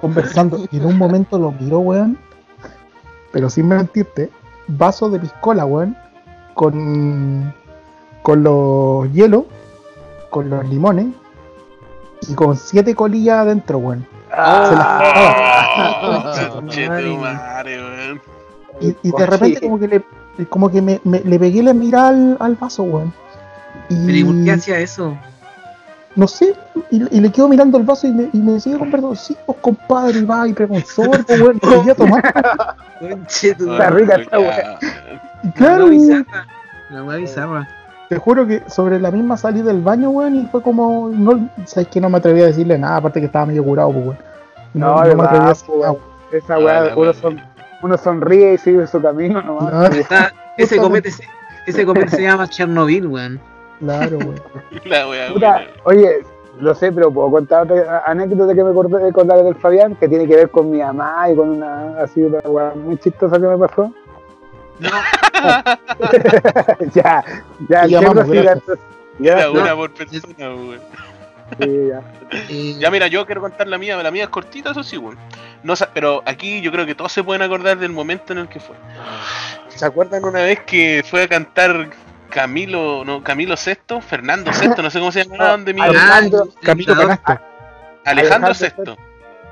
Conversando. 0.00 0.58
Y 0.70 0.76
en 0.78 0.86
un 0.86 0.96
momento 0.98 1.38
lo 1.38 1.52
miró, 1.52 1.80
weón. 1.80 2.18
Pero 3.32 3.48
sin 3.50 3.68
mentirte, 3.68 4.30
vaso 4.68 5.08
de 5.10 5.18
piscola, 5.18 5.64
weón. 5.64 5.96
Con. 6.54 7.52
Con 8.22 8.42
los 8.42 9.10
hielos. 9.12 9.44
Con 10.30 10.48
los 10.50 10.66
limones. 10.68 11.06
Y 12.28 12.34
con 12.34 12.56
siete 12.56 12.94
colillas 12.94 13.38
adentro, 13.38 13.78
weón. 13.78 14.06
Ah, 14.34 16.10
weón. 16.86 18.20
Y, 18.80 18.96
y 19.02 19.12
de 19.12 19.26
repente 19.26 19.60
como 19.60 19.78
que 19.78 19.88
le 19.88 20.02
como 20.48 20.70
que 20.70 20.80
me, 20.80 21.00
me- 21.04 21.20
le 21.20 21.38
pegué 21.38 21.62
la 21.62 21.74
mirada 21.74 22.08
al, 22.08 22.36
al 22.40 22.54
vaso, 22.56 22.82
weón. 22.84 23.12
Y, 23.88 24.06
¿Pero 24.06 24.18
y 24.18 24.24
por 24.24 24.44
qué 24.44 24.52
hacía 24.52 24.78
eso? 24.80 25.16
no 26.14 26.28
sé, 26.28 26.54
y, 26.90 27.16
y 27.16 27.20
le 27.20 27.30
quedo 27.32 27.48
mirando 27.48 27.78
el 27.78 27.84
vaso 27.84 28.06
y 28.06 28.12
me, 28.12 28.28
y 28.34 28.38
me 28.38 28.60
sigue 28.60 28.76
conversando, 28.78 29.14
sí, 29.16 29.34
pues 29.46 29.56
compadre, 29.62 30.18
y 30.18 30.24
va 30.24 30.46
y 30.46 30.54
un 30.68 30.84
sorbo, 30.84 31.14
weón, 31.28 31.58
y 31.62 31.66
seguía 31.66 31.94
tomando. 31.94 32.28
Conche 33.00 33.54
tu 33.54 33.72
Está 33.72 33.86
Ah, 33.86 33.90
rica 33.90 34.14
esta 34.16 34.38
ya. 34.38 34.46
weá. 34.46 34.78
Y 35.42 35.46
La 35.46 35.52
claro. 35.54 35.88
La 36.90 37.02
weá 37.04 37.16
bizarra. 37.16 37.68
Te 38.12 38.18
juro 38.18 38.46
que 38.46 38.62
sobre 38.68 39.00
la 39.00 39.10
misma 39.10 39.38
salí 39.38 39.62
del 39.62 39.80
baño, 39.80 40.10
weón, 40.10 40.34
y 40.36 40.46
fue 40.48 40.60
como, 40.62 41.08
no, 41.08 41.48
sabes 41.64 41.88
que 41.88 41.98
no 42.00 42.10
me 42.10 42.18
atreví 42.18 42.42
a 42.42 42.46
decirle 42.46 42.76
nada, 42.76 42.96
aparte 42.96 43.20
que 43.20 43.26
estaba 43.26 43.46
medio 43.46 43.64
curado, 43.64 43.90
pues, 43.92 44.04
weón. 44.06 44.18
No, 44.74 44.96
No, 44.96 45.04
no 45.04 45.16
me 45.16 45.22
atreví 45.24 45.36
a 45.38 45.40
más, 45.40 45.48
decir 45.60 45.66
po, 45.66 45.78
nada, 45.80 45.92
weón. 45.92 46.02
Esa 46.32 46.54
Ah, 46.54 46.58
weá, 46.58 46.82
uno, 46.94 47.00
weá. 47.00 47.12
son, 47.14 47.40
uno 47.82 47.96
sonríe 47.96 48.54
y 48.54 48.58
sigue 48.58 48.86
su 48.86 49.00
camino 49.00 49.40
nomás. 49.40 49.72
Ah. 49.72 49.90
Está- 49.96 50.32
ese 50.58 50.76
Puta, 50.76 50.88
copete 50.88 51.10
se, 51.10 51.24
ese 51.66 51.86
copete 51.86 52.08
se 52.10 52.22
llama 52.22 52.46
Chernobyl, 52.48 53.06
weón. 53.06 53.40
Claro, 53.80 54.18
weón. 54.18 54.34
La 54.84 55.08
weón. 55.08 55.32
oye, 55.84 56.10
lo 56.60 56.74
sé, 56.74 56.92
pero 56.92 57.10
puedo 57.10 57.30
contar 57.30 57.62
otra 57.62 58.02
anécdota 58.06 58.54
que 58.54 58.62
me 58.62 58.70
acordé 58.70 59.02
de 59.04 59.12
contar 59.12 59.42
del 59.42 59.54
Fabián, 59.54 59.94
que 59.96 60.06
tiene 60.08 60.26
que 60.28 60.36
ver 60.36 60.50
con 60.50 60.70
mi 60.70 60.78
mamá 60.80 61.30
y 61.30 61.34
con 61.34 61.48
una 61.48 61.98
así 62.02 62.22
una 62.22 62.38
weá 62.44 62.72
muy 62.74 62.98
chistosa 62.98 63.36
que 63.40 63.46
me 63.46 63.56
pasó. 63.56 63.90
No, 64.82 64.90
ya, 66.94 67.24
ya. 67.68 67.90
Ya, 69.18 69.32
Era 69.32 69.42
sí, 69.42 69.48
una 69.56 69.76
por 69.76 69.90
persona, 69.92 70.54
weón. 70.54 70.80
sí, 71.60 71.88
ya. 71.88 72.78
Ya 72.78 72.90
mira, 72.90 73.06
yo 73.08 73.26
quiero 73.26 73.40
contar 73.42 73.68
la 73.68 73.78
mía, 73.78 73.96
la 74.02 74.10
mía 74.10 74.24
es 74.24 74.30
cortita, 74.30 74.70
eso 74.70 74.82
sí, 74.82 74.96
weón. 74.96 75.18
No, 75.62 75.74
pero 75.94 76.22
aquí 76.26 76.60
yo 76.60 76.72
creo 76.72 76.86
que 76.86 76.94
todos 76.94 77.12
se 77.12 77.22
pueden 77.22 77.42
acordar 77.42 77.78
del 77.78 77.92
momento 77.92 78.32
en 78.32 78.40
el 78.40 78.48
que 78.48 78.58
fue. 78.58 78.74
¿Se 79.68 79.84
acuerdan 79.84 80.24
una 80.24 80.40
vez 80.40 80.60
que 80.60 81.04
fue 81.08 81.24
a 81.24 81.28
cantar 81.28 81.90
Camilo, 82.30 83.04
no, 83.04 83.22
Camilo 83.22 83.54
VI, 83.54 84.00
Fernando 84.00 84.50
VI, 84.58 84.82
no 84.82 84.90
sé 84.90 84.98
cómo 84.98 85.12
se 85.12 85.24
llamaba, 85.24 85.50
donde 85.50 85.74
mi 85.74 85.82
Alejandro- 85.82 86.48
Camilo. 86.62 86.96
Canasto. 86.96 87.38
Alejandro 88.04 88.48
Alejandro 88.50 88.94
VI. 88.96 89.02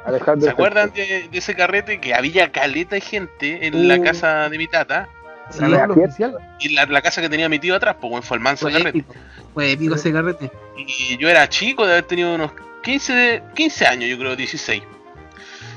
Alejandro 0.07 0.47
¿Se 0.47 0.51
acuerdan 0.51 0.91
de, 0.95 1.29
de 1.31 1.39
ese 1.39 1.55
carrete 1.55 2.01
que 2.01 2.15
había 2.15 2.51
caleta 2.51 2.95
de 2.95 3.03
gente 3.03 3.67
en 3.67 3.75
Uh. 3.75 3.83
la 3.85 4.01
casa 4.03 4.49
de 4.49 4.57
mi 4.57 4.67
tata? 4.67 5.09
Sí, 5.51 5.61
La 5.67 5.85
oficial. 5.87 6.37
Y 6.61 6.75
la, 6.75 6.87
la 6.87 7.03
casa 7.03 7.21
que 7.21 7.29
tenía 7.29 7.49
mi 7.49 7.59
tío 7.59 7.75
atrás, 7.77 7.97
pues 8.01 8.25
fue 8.25 8.37
el 8.37 8.43
manso 8.43 8.67
Fue 8.67 8.73
carrete. 8.73 8.99
épico. 8.99 9.15
Fue 9.55 9.73
épico 9.73 9.95
ese 9.97 10.13
carrete. 10.13 10.51
Y 10.77 11.17
yo 11.19 11.29
era 11.29 11.49
chico 11.49 11.85
de 11.87 11.93
haber 11.93 12.05
tenido 12.05 12.35
unos 12.35 12.53
15, 12.83 13.43
15 13.55 13.87
años, 13.87 14.09
yo 14.11 14.19
creo, 14.19 14.37
16. 14.37 14.83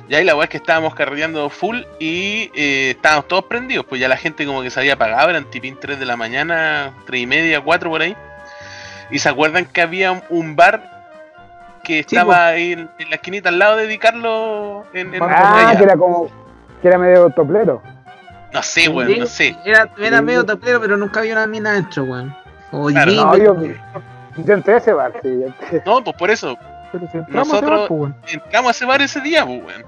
Y 0.09 0.15
ahí 0.15 0.23
la 0.25 0.35
weá 0.35 0.43
es 0.45 0.49
que 0.49 0.57
estábamos 0.57 0.93
carreteando 0.95 1.49
full 1.49 1.77
y 1.99 2.51
eh, 2.55 2.91
estábamos 2.91 3.27
todos 3.27 3.45
prendidos. 3.45 3.85
Pues 3.85 3.99
ya 4.01 4.07
la 4.07 4.17
gente 4.17 4.45
como 4.45 4.61
que 4.61 4.69
se 4.69 4.79
había 4.79 4.93
apagado, 4.93 5.29
eran 5.29 5.45
tipín 5.49 5.77
3 5.79 5.97
de 5.99 6.05
la 6.05 6.15
mañana, 6.17 6.93
3 7.05 7.21
y 7.21 7.25
media, 7.25 7.61
4 7.61 7.89
por 7.89 8.01
ahí. 8.01 8.15
Y 9.09 9.19
se 9.19 9.29
acuerdan 9.29 9.65
que 9.65 9.81
había 9.81 10.11
un- 10.29 10.55
bar 10.55 10.91
que 11.83 11.99
estaba 11.99 12.47
ahí 12.47 12.73
en, 12.73 12.89
en 12.99 13.09
la 13.09 13.15
esquinita 13.15 13.49
al 13.49 13.59
lado 13.59 13.75
de 13.77 13.87
dedicarlo 13.87 14.85
en, 14.93 15.13
en 15.15 15.21
Ah, 15.23 15.73
que 15.77 15.83
era 15.83 15.97
como, 15.97 16.29
que 16.81 16.87
era 16.87 16.97
medio 16.97 17.29
toplero. 17.29 17.81
No 18.53 18.61
sé, 18.63 18.87
weón, 18.87 19.19
no 19.19 19.25
sé. 19.25 19.55
Era, 19.65 19.89
era 19.97 20.21
medio 20.21 20.45
tapero, 20.45 20.79
pero 20.79 20.95
nunca 20.95 21.19
había 21.21 21.33
una 21.33 21.47
mina 21.47 21.71
adentro, 21.71 22.03
weón. 22.03 22.35
O 22.71 22.87
Claro, 22.87 23.11
Jimmy, 23.11 23.23
No, 23.23 23.37
yo, 23.37 23.57
yo 24.37 24.53
entré 24.53 24.73
a 24.75 24.77
ese 24.77 24.93
bar, 24.93 25.11
sí. 25.21 25.29
yo 25.41 25.47
entré. 25.47 25.83
No, 25.85 26.03
pues 26.03 26.15
por 26.17 26.29
eso, 26.31 26.57
Pero 26.91 27.07
si 27.11 27.17
entramos 27.17 27.49
a 27.49 27.53
Nosotros- 27.55 27.79
ese 27.85 27.89
bar, 27.93 27.99
weón. 27.99 28.15
entramos 28.27 28.67
a 28.67 28.71
ese 28.71 28.85
bar 28.85 29.01
ese 29.01 29.21
día, 29.21 29.45
pues 29.45 29.63
weón. 29.65 29.85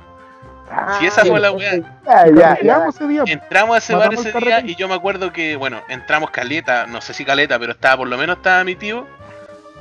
Ah, 0.71 0.97
Si 0.99 1.05
esa 1.05 1.23
fue 1.23 1.39
la 1.39 1.51
weá. 1.51 1.75
Ya, 2.05 2.25
ya, 2.35 2.57
ya. 2.61 2.85
Ese 2.89 3.07
día. 3.07 3.23
Entramos 3.27 3.75
a 3.75 3.77
ese 3.77 3.93
bar 3.93 4.11
ese 4.13 4.31
día 4.31 4.61
y 4.61 4.73
yo 4.75 4.87
me 4.87 4.95
acuerdo 4.95 5.31
que, 5.31 5.55
bueno, 5.55 5.79
entramos 5.89 6.31
caleta, 6.31 6.87
no 6.87 7.01
sé 7.01 7.13
si 7.13 7.23
caleta, 7.23 7.59
pero 7.59 7.73
estaba 7.73 7.97
por 7.97 8.07
lo 8.07 8.17
menos 8.17 8.37
estaba 8.37 8.63
mi 8.63 8.75
tío, 8.75 9.05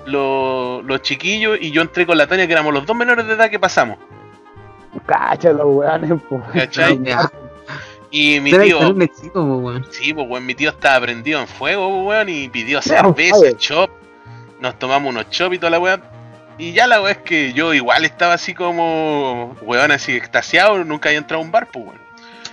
los, 0.05 0.85
los 0.85 1.01
chiquillos 1.01 1.57
y 1.59 1.71
yo 1.71 1.81
entré 1.81 2.05
con 2.05 2.19
la 2.19 2.27
Tania 2.27 2.47
que 2.47 2.53
éramos 2.53 2.75
los 2.75 2.85
dos 2.85 2.95
menores 2.95 3.27
de 3.27 3.33
edad 3.33 3.49
que 3.49 3.59
pasamos, 3.59 3.97
Cacha 5.07 5.53
los 5.53 5.67
weones, 5.67 6.13
po. 6.29 6.43
¿cachai? 6.53 7.01
Y 8.17 8.39
mi 8.39 8.53
tío, 8.53 8.79
weón. 8.79 9.85
sí, 9.91 10.15
pues 10.15 10.29
weón, 10.29 10.47
mi 10.47 10.55
tío 10.55 10.71
estaba 10.71 11.01
prendido 11.01 11.41
en 11.41 11.49
fuego, 11.49 12.05
weón, 12.05 12.29
y 12.29 12.49
pidió 12.49 12.81
cerveza, 12.81 13.57
chop, 13.57 13.91
nos 14.61 14.79
tomamos 14.79 15.11
unos 15.11 15.29
chop 15.31 15.53
y 15.53 15.59
toda 15.59 15.71
la 15.71 15.81
weá. 15.81 16.01
Y 16.57 16.71
ya 16.71 16.87
la 16.87 17.03
weá 17.03 17.11
es 17.11 17.19
que 17.19 17.53
yo 17.55 17.75
igual 17.75 18.05
estaba 18.05 18.35
así 18.35 18.55
como, 18.55 19.57
weón, 19.63 19.91
así 19.91 20.13
extasiado, 20.13 20.85
nunca 20.85 21.09
había 21.09 21.19
entrado 21.19 21.43
a 21.43 21.45
un 21.45 21.51
bar, 21.51 21.67
pues 21.73 21.87
weón. 21.87 21.99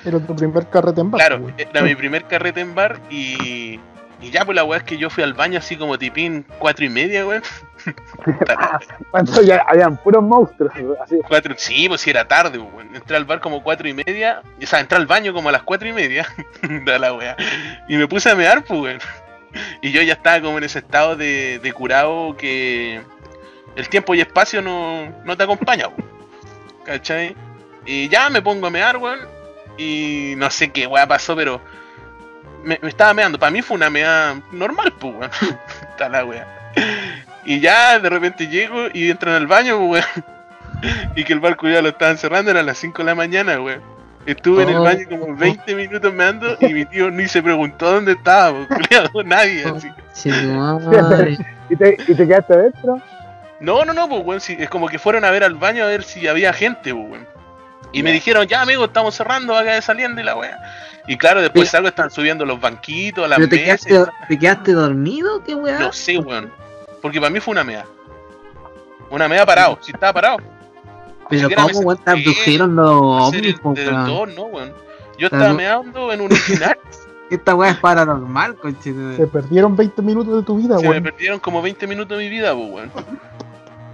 Era 0.04 0.20
tu 0.26 0.36
primer 0.36 0.68
carrete 0.68 1.02
en 1.02 1.12
bar. 1.12 1.20
Claro, 1.20 1.44
weón. 1.44 1.54
era 1.56 1.84
mi 1.84 1.94
primer 1.94 2.24
carrete 2.24 2.62
en 2.62 2.74
bar 2.74 3.00
y, 3.12 3.80
y 4.22 4.30
ya 4.30 4.46
pues 4.46 4.56
la 4.56 4.64
weá 4.64 4.80
es 4.80 4.84
que 4.84 4.98
yo 4.98 5.10
fui 5.10 5.24
al 5.24 5.34
baño 5.34 5.58
así 5.58 5.76
como 5.76 5.98
tipín 5.98 6.46
cuatro 6.60 6.86
y 6.86 6.90
media, 6.90 7.26
weón. 7.26 7.42
Ya 9.44 9.66
habían 9.68 9.98
puros 9.98 10.24
monstruos, 10.24 10.72
así. 11.04 11.18
Cuatro, 11.28 11.56
sí, 11.58 11.90
pues 11.90 12.02
si 12.02 12.12
era 12.12 12.28
tarde, 12.28 12.60
pues, 12.60 12.72
weón. 12.72 12.96
Entré 12.96 13.18
al 13.18 13.26
bar 13.26 13.42
como 13.42 13.64
cuatro 13.64 13.88
y 13.88 13.94
media, 13.94 14.44
o 14.62 14.66
sea, 14.68 14.80
entré 14.80 14.98
al 14.98 15.08
baño 15.08 15.34
como 15.34 15.50
a 15.50 15.52
las 15.52 15.64
cuatro 15.64 15.88
y 15.88 15.94
media, 15.94 16.28
da 16.86 17.00
la 17.00 17.14
weá. 17.14 17.36
Y 17.88 17.98
me 17.98 18.08
puse 18.08 18.30
a 18.30 18.36
mear, 18.36 18.64
pues, 18.64 18.80
weón. 18.80 19.00
Y 19.82 19.92
yo 19.92 20.02
ya 20.04 20.14
estaba 20.14 20.40
como 20.42 20.60
en 20.60 20.66
ese 20.66 20.80
estado 20.80 21.16
de, 21.16 21.60
de 21.60 21.74
curado 21.74 22.38
que 22.38 23.02
el 23.76 23.90
tiempo 23.90 24.14
y 24.14 24.22
espacio 24.22 24.62
no, 24.62 25.12
no 25.26 25.36
te 25.36 25.44
acompaña, 25.44 25.88
weón. 25.88 26.06
¿Cachai? 26.86 27.36
Y 27.86 28.08
ya 28.10 28.30
me 28.30 28.44
pongo 28.44 28.68
a 28.68 28.70
mear, 28.70 28.98
weón. 28.98 29.20
Y 29.78 30.36
no 30.38 30.52
sé 30.52 30.72
qué 30.72 30.86
weá 30.86 31.08
pasó, 31.08 31.36
pero 31.36 31.60
me, 32.64 32.80
me 32.82 32.90
estaba 32.90 33.14
meando. 33.14 33.38
Para 33.40 33.52
mí 33.52 33.62
fue 33.62 33.76
una 33.76 33.90
mea 33.90 34.40
normal, 34.52 34.94
pues, 35.00 35.14
weón. 35.16 35.32
Está 35.90 36.10
la 36.10 36.26
weá. 36.26 36.46
Y 37.44 37.60
ya 37.60 38.00
de 38.00 38.10
repente 38.10 38.48
llego 38.48 38.88
y 38.94 39.10
entro 39.10 39.32
en 39.32 39.38
el 39.38 39.48
baño, 39.48 39.78
pues, 39.88 40.06
weón. 40.16 40.26
Y 41.16 41.24
que 41.24 41.34
el 41.34 41.40
barco 41.40 41.68
ya 41.70 41.82
lo 41.82 41.90
estaban 41.90 42.18
cerrando, 42.18 42.50
eran 42.50 42.66
las 42.66 42.78
5 42.80 43.00
de 43.00 43.04
la 43.06 43.14
mañana, 43.16 43.60
weón. 43.62 43.82
Estuve 44.26 44.64
en 44.64 44.70
el 44.70 44.76
Oh. 44.78 44.84
baño 44.84 45.06
como 45.10 45.36
20 45.36 45.76
minutos 45.76 46.14
meando 46.14 46.56
y 46.60 46.74
mi 46.74 46.86
tío 46.86 47.10
ni 47.12 47.28
se 47.28 47.42
preguntó 47.44 47.92
dónde 47.92 48.14
estaba, 48.14 48.66
pues, 48.68 48.68
culiao, 48.90 49.24
nadie, 49.24 49.64
así. 49.66 49.90
Che, 50.16 50.32
tu 50.32 50.48
madre. 50.54 51.38
¿Y 51.70 51.76
te, 51.76 51.98
¿Y 52.08 52.16
te 52.16 52.28
quedaste 52.28 52.54
adentro? 52.54 53.02
No, 53.60 53.86
no, 53.86 53.94
no, 53.94 54.10
pues, 54.10 54.22
weón, 54.24 54.42
sí, 54.42 54.56
es 54.60 54.70
como 54.70 54.88
que 54.88 54.98
fueron 54.98 55.24
a 55.26 55.30
ver 55.32 55.44
al 55.44 55.54
baño 55.56 55.84
a 55.84 55.88
ver 55.88 56.04
si 56.04 56.28
había 56.28 56.52
gente, 56.54 56.94
pues, 56.94 57.06
weón. 57.12 57.28
Y 57.94 58.04
me 58.04 58.12
dijeron, 58.12 58.48
ya, 58.48 58.62
amigo, 58.62 58.86
estamos 58.86 59.16
cerrando, 59.16 59.54
va 59.54 59.62
a 59.62 59.66
caer 59.66 59.84
saliendo 59.84 60.22
y 60.22 60.24
la 60.24 60.36
weá. 60.36 60.58
Y 61.08 61.18
claro, 61.18 61.42
después 61.42 61.64
Pero- 61.64 61.72
salgo, 61.72 61.88
están 61.90 62.10
subiendo 62.12 62.46
los 62.46 62.60
banquitos, 62.62 63.28
las 63.28 63.38
¿Pero 63.38 63.50
te 63.50 63.56
mesas. 63.58 63.86
quedaste, 63.86 64.12
te 64.30 64.40
quedaste 64.40 64.72
dormido? 64.74 65.44
¿Qué 65.44 65.56
weá? 65.56 65.80
No 65.80 65.92
sé, 65.92 66.18
weón. 66.20 66.52
Porque 67.02 67.20
para 67.20 67.32
mí 67.32 67.40
fue 67.40 67.52
una 67.54 67.64
mea. 67.64 67.86
Una 69.10 69.28
mea 69.28 69.46
parado, 69.46 69.78
si 69.82 69.92
estaba 69.92 70.14
parado. 70.14 70.38
Pero 71.30 71.42
siquiera 71.50 71.64
¿cómo, 71.64 71.80
weón? 71.80 71.98
Te 72.04 72.12
abdujeron 72.12 72.76
los 72.76 72.88
ovnis, 72.94 73.42
de- 73.42 73.54
po, 73.62 73.74
de- 73.74 73.88
weón? 73.88 74.06
todo, 74.06 74.26
no, 74.28 74.44
weón. 74.44 74.74
Yo 75.18 75.28
estaba 75.28 75.54
meando 75.54 76.12
en 76.14 76.22
un 76.22 76.32
escenario. 76.32 76.82
Esta 77.30 77.56
weá 77.56 77.72
es 77.72 77.78
paranormal, 77.78 78.56
coche. 78.56 78.94
Se 79.16 79.26
perdieron 79.28 79.76
20 79.76 80.02
minutos 80.02 80.36
de 80.38 80.44
tu 80.44 80.58
vida, 80.58 80.78
Se 80.78 80.84
me 80.84 80.90
weón. 80.90 81.04
perdieron 81.04 81.40
como 81.40 81.62
20 81.62 81.88
minutos 81.88 82.18
de 82.18 82.24
mi 82.26 82.30
vida, 82.30 82.54
weón. 82.54 82.92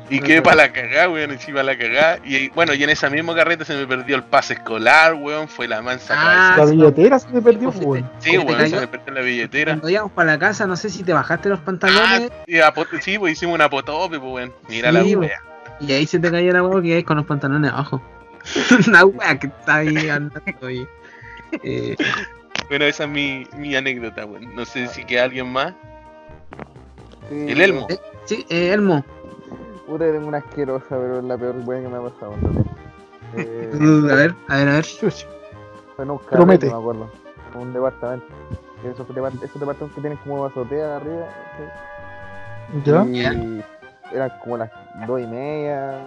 Y 0.09 0.19
quedé 0.21 0.41
para 0.41 0.55
la 0.55 0.71
cagada, 0.71 1.09
weón, 1.09 1.31
encima 1.31 1.63
la 1.63 1.77
cagada. 1.77 2.19
Y 2.23 2.47
bueno, 2.49 2.73
y 2.73 2.81
en 2.83 2.89
esa 2.89 3.09
misma 3.09 3.35
carreta 3.35 3.65
se 3.65 3.75
me 3.75 3.85
perdió 3.85 4.15
el 4.15 4.23
pase 4.23 4.53
escolar, 4.53 5.13
weón. 5.15 5.47
Fue 5.49 5.67
la 5.67 5.81
mansa 5.81 6.13
Ah, 6.17 6.55
La 6.57 6.65
billetera 6.65 7.19
se 7.19 7.27
te 7.27 7.41
perdió, 7.41 7.71
Sí, 7.73 7.79
weón. 7.79 8.09
Sí, 8.19 8.37
weón, 8.37 8.69
se 8.69 8.79
me 8.79 8.87
perdió 8.87 9.13
la 9.13 9.21
billetera. 9.21 9.73
Cuando 9.73 9.89
íbamos 9.89 10.11
para 10.13 10.31
la 10.33 10.39
casa, 10.39 10.65
no 10.65 10.75
sé 10.77 10.89
si 10.89 11.03
te 11.03 11.11
bajaste 11.13 11.49
los 11.49 11.59
Ah, 11.59 11.65
pantalones 11.65 12.31
y 12.45 12.59
a 12.59 12.73
pot- 12.73 12.87
sí, 13.01 13.19
pues 13.19 13.33
hicimos 13.33 13.55
una 13.55 13.69
potope, 13.69 14.17
pues, 14.19 14.31
weón. 14.31 14.53
Mira 14.69 14.91
la 14.91 15.03
wea. 15.03 15.41
y 15.81 15.91
ahí 15.91 16.05
se 16.07 16.19
te 16.19 16.31
cayó 16.31 16.53
la 16.53 16.63
weá 16.63 16.81
que 16.81 16.95
hay 16.95 17.03
con 17.03 17.17
los 17.17 17.25
pantalones 17.25 17.71
abajo. 17.71 18.01
Una 18.87 19.03
weá 19.05 19.37
que 19.37 19.47
está 19.47 19.75
ahí 19.77 20.07
andando 20.09 20.67
ahí. 20.67 20.87
Eh, 21.63 21.95
Bueno, 22.69 22.85
esa 22.85 23.03
es 23.03 23.09
mi, 23.09 23.45
mi 23.57 23.75
anécdota, 23.75 24.25
weón. 24.25 24.55
No 24.55 24.63
sé 24.65 24.87
si 24.87 25.03
queda 25.05 25.25
alguien 25.25 25.51
más. 25.51 25.73
Sí, 27.29 27.45
El 27.49 27.61
Elmo. 27.61 27.87
sí, 28.25 28.45
eh, 28.49 28.71
Elmo. 28.73 29.05
Puta, 29.87 30.05
tengo 30.11 30.27
una 30.27 30.37
asquerosa, 30.39 30.85
pero 30.89 31.19
es 31.19 31.23
la 31.23 31.37
peor 31.37 31.55
weá 31.65 31.81
que 31.81 31.87
me 31.87 31.97
ha 31.97 32.01
pasado. 32.01 32.33
realidad. 33.33 34.07
Eh, 34.07 34.11
a 34.11 34.15
ver, 34.15 34.35
a 34.49 34.55
ver, 34.57 34.67
a 34.69 34.73
ver. 34.73 34.85
Fue 34.85 36.05
en 36.05 36.11
un 36.11 36.17
carrete, 36.19 36.35
Promete. 36.35 36.65
me 36.67 36.73
acuerdo. 36.73 37.09
Un 37.55 37.73
departamento. 37.73 38.25
Esos, 38.83 39.07
depart- 39.09 39.41
esos 39.43 39.59
departamentos 39.59 39.91
que 39.95 40.01
tienen 40.01 40.19
como 40.19 40.45
azotea 40.45 40.97
arriba. 40.97 41.25
¿sí? 41.57 42.81
¿Ya? 42.85 43.03
Y 43.05 43.63
eran 44.13 44.31
como 44.43 44.57
las 44.57 44.69
dos 45.07 45.19
y 45.21 45.27
media, 45.27 45.99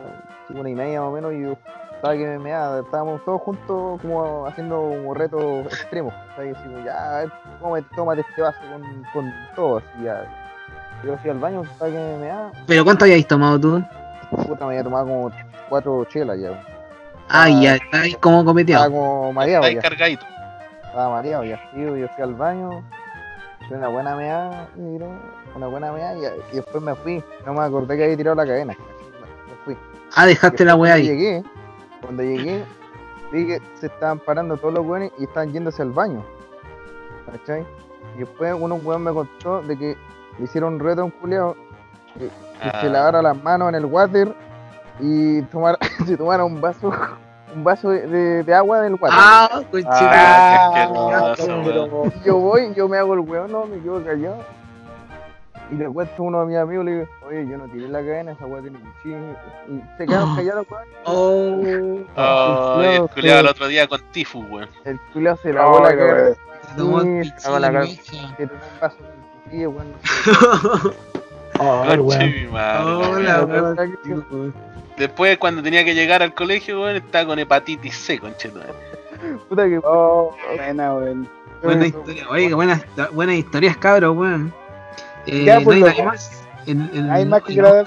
una 0.51 0.69
y 0.71 0.75
media 0.75 1.01
más 1.01 1.09
o 1.09 1.13
menos, 1.13 1.33
y 1.33 1.43
yo 1.43 1.57
estaba 1.95 2.15
que 2.15 2.27
me 2.27 2.39
meaba, 2.39 2.81
estábamos 2.81 3.25
todos 3.25 3.41
juntos 3.43 4.01
como 4.01 4.47
haciendo 4.47 4.93
extremos. 5.67 6.15
¿sabes? 6.37 6.57
Así 6.57 6.69
como, 6.69 6.85
ya, 6.85 7.11
a 7.11 7.19
ver, 7.21 7.33
tómate, 7.61 7.87
tómate 7.97 8.21
este 8.23 8.43
vaso 8.43 8.59
con, 8.71 8.83
con 9.13 9.33
todo, 9.57 9.79
así 9.79 10.05
ya. 10.05 10.50
Yo 11.05 11.17
fui 11.19 11.31
al 11.31 11.39
baño, 11.39 11.63
estaba 11.63 11.91
que 11.91 11.97
me 11.97 12.19
meaba, 12.19 12.53
¿Pero 12.67 12.85
cuánto 12.85 13.05
habíais 13.05 13.27
tomado 13.27 13.59
tú? 13.59 13.83
puta, 14.31 14.65
me 14.67 14.73
había 14.73 14.85
tomado 14.85 15.07
como 15.07 15.31
cuatro 15.69 16.05
chelas 16.07 16.39
ya. 16.39 16.63
Ah, 17.29 17.49
ya, 17.49 17.77
estáis 17.77 18.17
como 18.19 18.39
Estaba 18.41 18.45
copeteado. 18.53 18.91
como 18.91 19.33
mareado 19.33 19.65
Ahí 19.65 19.75
ya. 19.77 19.81
cargadito. 19.81 20.27
Estaba 20.85 21.09
mareado 21.11 21.45
ya, 21.45 21.61
tío, 21.73 21.97
yo 21.97 22.09
fui 22.09 22.25
al 22.25 22.35
baño, 22.35 22.83
hice 23.63 23.75
una 23.77 23.89
buena 23.89 24.15
meada, 24.17 24.69
una 25.55 25.67
buena 25.69 25.93
meada 25.93 26.17
y, 26.17 26.25
y 26.53 26.57
después 26.57 26.83
me 26.83 26.95
fui. 26.97 27.23
No 27.47 27.55
me 27.55 27.61
acordé 27.65 27.97
que 27.97 28.05
había 28.05 28.17
tirado 28.17 28.37
la 28.37 28.47
cadena. 28.47 28.75
Me 28.75 29.55
fui. 29.65 29.77
Ah, 30.15 30.27
dejaste 30.27 30.65
la 30.65 30.75
weá 30.75 30.95
ahí. 30.95 31.05
llegué, 31.07 31.43
cuando 32.03 32.23
llegué, 32.23 32.65
vi 33.33 33.47
que 33.47 33.63
se 33.81 33.87
estaban 33.87 34.19
parando 34.19 34.57
todos 34.57 34.75
los 34.75 34.85
weones 34.87 35.13
y 35.19 35.25
estaban 35.25 35.53
yéndose 35.53 35.81
al 35.83 35.93
baño. 35.93 36.25
¿Cachai? 37.31 37.65
Y 38.17 38.19
después 38.21 38.55
uno 38.59 38.75
weón 38.77 39.03
me 39.05 39.13
contó 39.13 39.63
de 39.63 39.77
que 39.79 39.97
le 40.39 40.45
hicieron 40.45 40.75
un 40.75 40.81
reto 40.81 41.03
a 41.03 41.05
un 41.05 41.11
culiao 41.11 41.55
que, 42.19 42.27
que 42.27 42.31
Ah. 42.63 42.81
se 42.83 42.89
lavara 42.91 43.23
las 43.23 43.43
manos 43.43 43.69
en 43.71 43.75
el 43.77 43.87
water 43.87 44.35
y 45.01 45.41
tomar, 45.43 45.79
se 46.07 46.17
tomara 46.17 46.45
un 46.45 46.61
vaso, 46.61 46.93
un 47.55 47.65
vaso 47.65 47.91
de, 47.91 48.07
de- 48.07 48.43
de 48.43 48.55
agua 48.55 48.81
del 48.83 48.95
water. 48.95 49.11
Ah, 49.13 49.49
conchita. 49.71 50.11
Ah, 50.13 51.35
yo 52.25 52.37
voy, 52.37 52.73
yo 52.75 52.89
me 52.89 52.99
hago 52.99 53.15
el 53.15 53.21
weón, 53.21 53.51
no, 53.51 53.65
me 53.67 53.79
quedo 53.81 54.05
callado. 54.05 54.39
Y 55.71 55.77
le 55.77 55.89
cuento 55.89 56.13
a 56.19 56.23
uno 56.23 56.41
de 56.41 56.47
mis 56.47 56.57
amigos, 56.57 56.85
le 56.85 56.93
digo, 56.95 57.07
oye, 57.29 57.47
yo 57.49 57.57
no 57.57 57.65
tiré 57.69 57.87
la 57.89 58.01
cadena, 58.01 58.33
esa 58.33 58.45
weá 58.45 58.61
tiene 58.61 58.81
cuchillo. 58.81 59.17
Y 59.69 59.81
se 59.97 60.07
quedaron 60.07 60.35
callados, 60.37 60.67
weón. 60.69 60.85
Oh, 61.05 61.61
Oh, 62.17 62.83
y 62.83 62.87
el 62.87 63.09
culiao 63.09 63.41
el 63.41 63.47
otro 63.47 63.69
día 63.69 63.87
con 63.87 64.01
Tifu, 64.11 64.41
weón. 64.51 64.69
El 64.85 64.99
culiao 65.13 65.37
se 65.37 65.53
lavó 65.53 65.81
la 65.81 65.97
cadena. 65.97 66.37
weón. 66.77 67.25
se 67.25 67.47
tomó 67.47 67.59
la 67.61 67.73
cara. 67.73 67.87
que 68.37 68.47
tomó 68.47 68.61
un 68.63 68.81
vaso 68.81 68.97
Oh, 71.63 71.85
mi 71.85 72.47
madre, 72.47 72.85
Hola, 72.85 73.45
weón. 73.45 73.77
Weón. 74.31 74.55
Después, 74.97 75.37
cuando 75.37 75.63
tenía 75.63 75.85
que 75.85 75.95
llegar 75.95 76.23
al 76.23 76.33
colegio, 76.35 76.81
weón, 76.81 76.97
estaba 76.97 77.27
con 77.27 77.39
hepatitis 77.39 77.95
C, 77.97 78.19
concheto. 78.19 78.61
Puta 79.49 79.65
que. 79.69 79.79
Oh, 79.85 80.35
buena, 80.57 80.95
weón. 80.95 81.29
Buena 81.63 81.87
historia, 81.87 82.27
qué 82.35 82.55
buenas, 82.55 82.83
buenas 83.13 83.37
historias, 83.37 83.77
cabros, 83.77 84.17
weón. 84.17 84.55
Eh, 85.27 85.45
Ya, 85.45 85.59
no 85.59 85.65
pues, 85.65 85.77
hay 85.77 85.83
nadie 85.83 86.03
más. 86.05 86.45
El, 86.67 86.91
el, 86.95 87.11
Hay 87.11 87.27
más 87.27 87.43
que 87.43 87.61
dar 87.61 87.85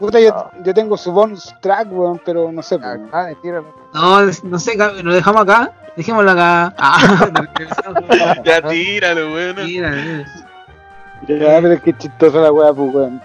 Puta, 0.00 0.18
yo, 0.18 0.50
yo 0.64 0.74
tengo 0.74 0.96
su 0.96 1.12
bonus 1.12 1.54
track, 1.60 1.86
weón, 1.92 2.20
pero 2.24 2.50
no 2.50 2.62
sé. 2.62 2.78
pues, 2.78 2.98
Ah, 3.12 3.26
mentira. 3.26 3.62
No, 3.94 4.22
no 4.22 4.58
sé, 4.58 4.76
lo 4.76 5.14
dejamos 5.14 5.42
acá. 5.42 5.70
Dejémoslo 5.96 6.32
acá. 6.32 6.74
Ah, 6.78 8.34
Ya 8.44 8.62
tíralo, 8.62 9.32
weón. 9.34 10.24
Ya, 11.28 11.60
pero 11.60 11.72
es 11.72 11.82
que 11.82 11.96
chistosa 11.96 12.38
la 12.38 12.52
weá, 12.52 12.72
pues, 12.72 12.94
weón. 12.94 13.22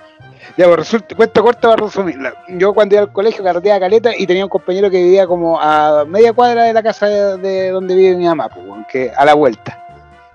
Ya, 0.56 0.66
pues 0.66 0.78
resulta, 0.78 1.16
cuenta 1.16 1.42
corta 1.42 1.70
para 1.70 1.84
resumirla. 1.86 2.34
Yo 2.50 2.74
cuando 2.74 2.96
iba 2.96 3.04
al 3.04 3.12
colegio 3.12 3.44
carreteaba 3.44 3.80
caleta 3.80 4.12
y 4.18 4.26
tenía 4.26 4.46
un 4.46 4.50
compañero 4.50 4.90
que 4.90 5.04
vivía 5.04 5.28
como 5.28 5.60
a 5.60 6.06
media 6.06 6.34
cuadra 6.34 6.64
de 6.64 6.74
la 6.74 6.82
casa 6.82 7.08
de, 7.08 7.38
de 7.38 7.70
donde 7.70 7.96
vive 7.96 8.16
mi 8.16 8.26
mamá, 8.26 8.50
pues, 8.50 8.66
weón, 8.66 8.86
que 8.92 9.12
a 9.16 9.26
la 9.26 9.34
vuelta. 9.34 9.84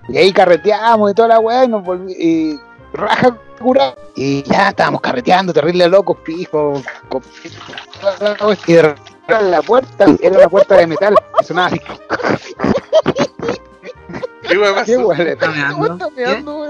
Y 0.09 0.17
ahí 0.17 0.33
carreteamos 0.33 1.11
y 1.11 1.13
toda 1.13 1.29
la 1.29 1.39
weá 1.39 1.65
y 1.65 1.67
nos 1.67 1.83
volví, 1.83 2.13
y 2.13 2.59
raja 2.93 3.37
cura. 3.59 3.95
Y 4.15 4.43
ya 4.43 4.69
estábamos 4.69 5.01
carreteando, 5.01 5.53
terrible 5.53 5.87
locos, 5.87 6.17
pijos, 6.23 6.83
y 8.67 8.73
de 8.73 8.81
repente 8.81 9.13
la 9.49 9.61
puerta, 9.61 10.05
era 10.21 10.37
una 10.37 10.49
puerta 10.49 10.75
de 10.75 10.87
metal, 10.87 11.15
y 11.41 11.43
sonaba 11.43 11.67
así. 11.67 11.79
¿Qué 14.47 14.57
weón 14.57 14.85
¿Qué 14.85 14.97
pasó? 15.39 16.69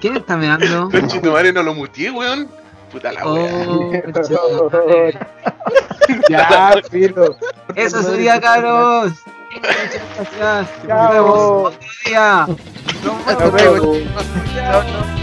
¿Quién, 0.00 0.16
está 0.16 0.36
meando? 0.36 0.88
Conchito 0.92 1.32
madre, 1.32 1.52
no 1.52 1.62
lo 1.62 1.74
muteé, 1.74 2.10
weón. 2.10 2.48
Puta 2.90 3.12
la. 3.12 3.26
Oh. 3.26 3.92
Ya, 6.28 6.74
filo. 6.90 7.36
Eso 7.76 8.02
sería, 8.02 8.40
cabros. 8.40 9.12
Muchas 9.54 9.76
gracias. 10.38 10.84
Nos 10.84 10.88
Chao. 10.88 11.12
vemos 11.12 11.38
otro 11.38 11.88
día. 12.04 12.46
Nos 13.04 13.52
vemos. 13.52 13.98
Chao, 14.54 14.82
chao. 14.82 15.19